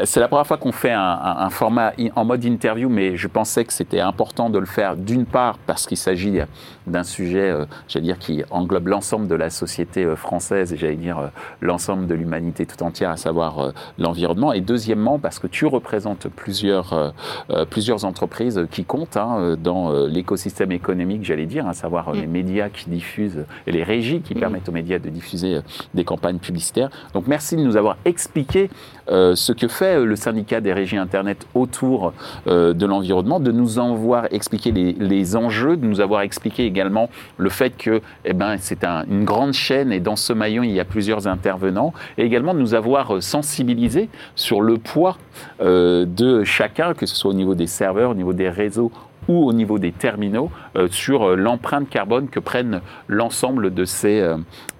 C'est 0.04 0.20
la 0.20 0.28
première 0.28 0.46
fois 0.46 0.56
qu'on 0.56 0.72
fait 0.72 0.92
un, 0.92 1.50
format 1.50 1.92
en 2.16 2.24
mode 2.24 2.44
interview, 2.44 2.88
mais 2.88 3.18
je 3.18 3.28
pensais 3.28 3.66
que 3.66 3.74
c'était 3.74 4.00
important 4.00 4.48
de 4.48 4.58
le 4.58 4.66
faire 4.66 4.96
d'une 4.96 5.26
part 5.26 5.58
parce 5.66 5.86
qu'il 5.86 5.98
s'agit 5.98 6.38
d'un 6.86 7.04
sujet, 7.04 7.54
j'allais 7.88 8.06
dire, 8.06 8.18
qui 8.18 8.42
englobe 8.50 8.88
l'ensemble 8.88 9.28
de 9.28 9.34
la 9.34 9.50
société 9.50 10.16
française 10.16 10.72
et 10.72 10.78
j'allais 10.78 10.96
dire 10.96 11.30
l'ensemble 11.60 12.06
de 12.06 12.14
l'humanité 12.14 12.64
tout 12.64 12.82
entière, 12.82 13.10
à 13.10 13.16
savoir 13.16 13.72
l'environnement. 13.98 14.52
Et 14.52 14.62
deuxièmement, 14.62 15.18
parce 15.18 15.38
que 15.38 15.46
tu 15.46 15.66
représentes 15.66 16.28
plusieurs 16.28 17.01
euh, 17.02 17.10
euh, 17.50 17.64
plusieurs 17.64 18.04
entreprises 18.04 18.66
qui 18.70 18.84
comptent 18.84 19.16
hein, 19.16 19.56
dans 19.62 19.92
euh, 19.92 20.06
l'écosystème 20.06 20.72
économique, 20.72 21.24
j'allais 21.24 21.46
dire, 21.46 21.66
à 21.66 21.74
savoir 21.74 22.12
les 22.12 22.26
mm. 22.26 22.30
médias 22.30 22.68
qui 22.68 22.90
diffusent 22.90 23.44
et 23.66 23.72
les 23.72 23.82
régies 23.82 24.20
qui 24.20 24.34
mm. 24.34 24.38
permettent 24.38 24.68
aux 24.68 24.72
médias 24.72 24.98
de 24.98 25.08
diffuser 25.08 25.60
des 25.94 26.04
campagnes 26.04 26.38
publicitaires. 26.38 26.90
Donc 27.14 27.26
merci 27.26 27.56
de 27.56 27.62
nous 27.62 27.76
avoir 27.76 27.96
expliqué 28.04 28.70
ce 29.08 29.52
que 29.52 29.68
fait 29.68 30.04
le 30.04 30.16
syndicat 30.16 30.60
des 30.60 30.72
régies 30.72 30.96
Internet 30.96 31.46
autour 31.54 32.12
de 32.46 32.86
l'environnement, 32.86 33.40
de 33.40 33.52
nous 33.52 33.78
avoir 33.78 34.26
expliqué 34.32 34.72
les, 34.72 35.36
enjeux, 35.36 35.76
de 35.76 35.86
nous 35.86 36.00
avoir 36.00 36.22
expliqué 36.22 36.64
également 36.66 37.08
le 37.36 37.50
fait 37.50 37.70
que 37.76 38.00
eh 38.24 38.32
ben, 38.32 38.56
c'est 38.58 38.84
une 38.84 39.24
grande 39.24 39.52
chaîne 39.52 39.92
et 39.92 40.00
dans 40.00 40.16
ce 40.16 40.32
maillon, 40.32 40.62
il 40.62 40.72
y 40.72 40.80
a 40.80 40.84
plusieurs 40.84 41.26
intervenants, 41.26 41.92
et 42.18 42.24
également 42.24 42.54
de 42.54 42.60
nous 42.60 42.74
avoir 42.74 43.22
sensibilisé 43.22 44.08
sur 44.36 44.60
le 44.60 44.78
poids 44.78 45.16
de 45.60 46.44
chacun 46.44 46.94
que 46.94 47.06
ce 47.06 47.16
soit 47.16 47.30
au 47.30 47.34
niveau 47.34 47.54
des 47.54 47.66
serveurs, 47.66 48.10
au 48.10 48.14
niveau 48.14 48.32
des 48.32 48.48
réseaux 48.48 48.90
ou 49.28 49.46
au 49.46 49.52
niveau 49.52 49.78
des 49.78 49.92
terminaux, 49.92 50.50
euh, 50.76 50.88
sur 50.88 51.22
euh, 51.24 51.36
l'empreinte 51.36 51.88
carbone 51.88 52.28
que 52.28 52.40
prennent 52.40 52.80
l'ensemble 53.08 53.72
de 53.72 53.84
ces, 53.84 54.20
euh, 54.20 54.36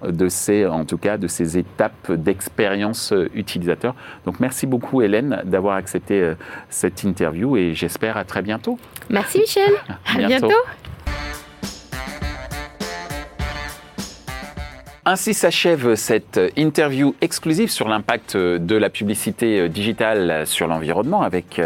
de 0.07 0.27
ces, 0.27 0.65
en 0.65 0.85
tout 0.85 0.97
cas, 0.97 1.17
de 1.17 1.27
ces 1.27 1.57
étapes 1.57 2.11
d'expérience 2.11 3.13
utilisateur. 3.33 3.95
Donc 4.25 4.39
merci 4.39 4.67
beaucoup 4.67 5.01
Hélène 5.01 5.41
d'avoir 5.45 5.75
accepté 5.75 6.33
cette 6.69 7.03
interview 7.03 7.57
et 7.57 7.73
j'espère 7.73 8.17
à 8.17 8.23
très 8.23 8.41
bientôt. 8.41 8.77
Merci 9.09 9.39
Michel. 9.39 9.71
à 10.05 10.17
bientôt. 10.17 10.51
Ainsi 15.05 15.33
s'achève 15.33 15.95
cette 15.95 16.39
interview 16.55 17.13
exclusive 17.19 17.69
sur 17.69 17.89
l'impact 17.89 18.37
de 18.37 18.75
la 18.77 18.89
publicité 18.89 19.67
digitale 19.67 20.47
sur 20.47 20.67
l'environnement 20.67 21.23
avec 21.23 21.59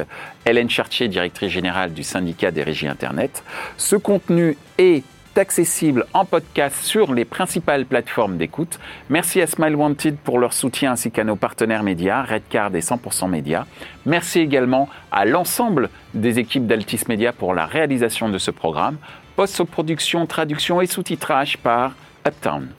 Hélène 0.47 0.71
Chartier, 0.71 1.07
directrice 1.07 1.51
générale 1.51 1.93
du 1.93 2.01
syndicat 2.01 2.49
des 2.49 2.63
régies 2.63 2.87
Internet. 2.87 3.43
Ce 3.77 3.95
contenu 3.95 4.57
est 4.79 5.03
accessible 5.37 6.07
en 6.15 6.25
podcast 6.25 6.83
sur 6.83 7.13
les 7.13 7.25
principales 7.25 7.85
plateformes 7.85 8.37
d'écoute. 8.37 8.79
Merci 9.09 9.39
à 9.39 9.45
Smile 9.45 9.75
Wanted 9.75 10.17
pour 10.17 10.39
leur 10.39 10.53
soutien 10.53 10.93
ainsi 10.93 11.11
qu'à 11.11 11.23
nos 11.23 11.35
partenaires 11.35 11.83
médias, 11.83 12.23
Redcard 12.23 12.75
et 12.75 12.79
100% 12.79 13.29
Média. 13.29 13.67
Merci 14.07 14.39
également 14.39 14.89
à 15.11 15.25
l'ensemble 15.25 15.91
des 16.15 16.39
équipes 16.39 16.65
d'Altis 16.65 17.01
Media 17.07 17.33
pour 17.33 17.53
la 17.53 17.67
réalisation 17.67 18.29
de 18.29 18.39
ce 18.39 18.49
programme. 18.49 18.97
Post-production, 19.35 20.25
traduction 20.25 20.81
et 20.81 20.87
sous-titrage 20.87 21.59
par 21.59 21.93
Uptown. 22.27 22.69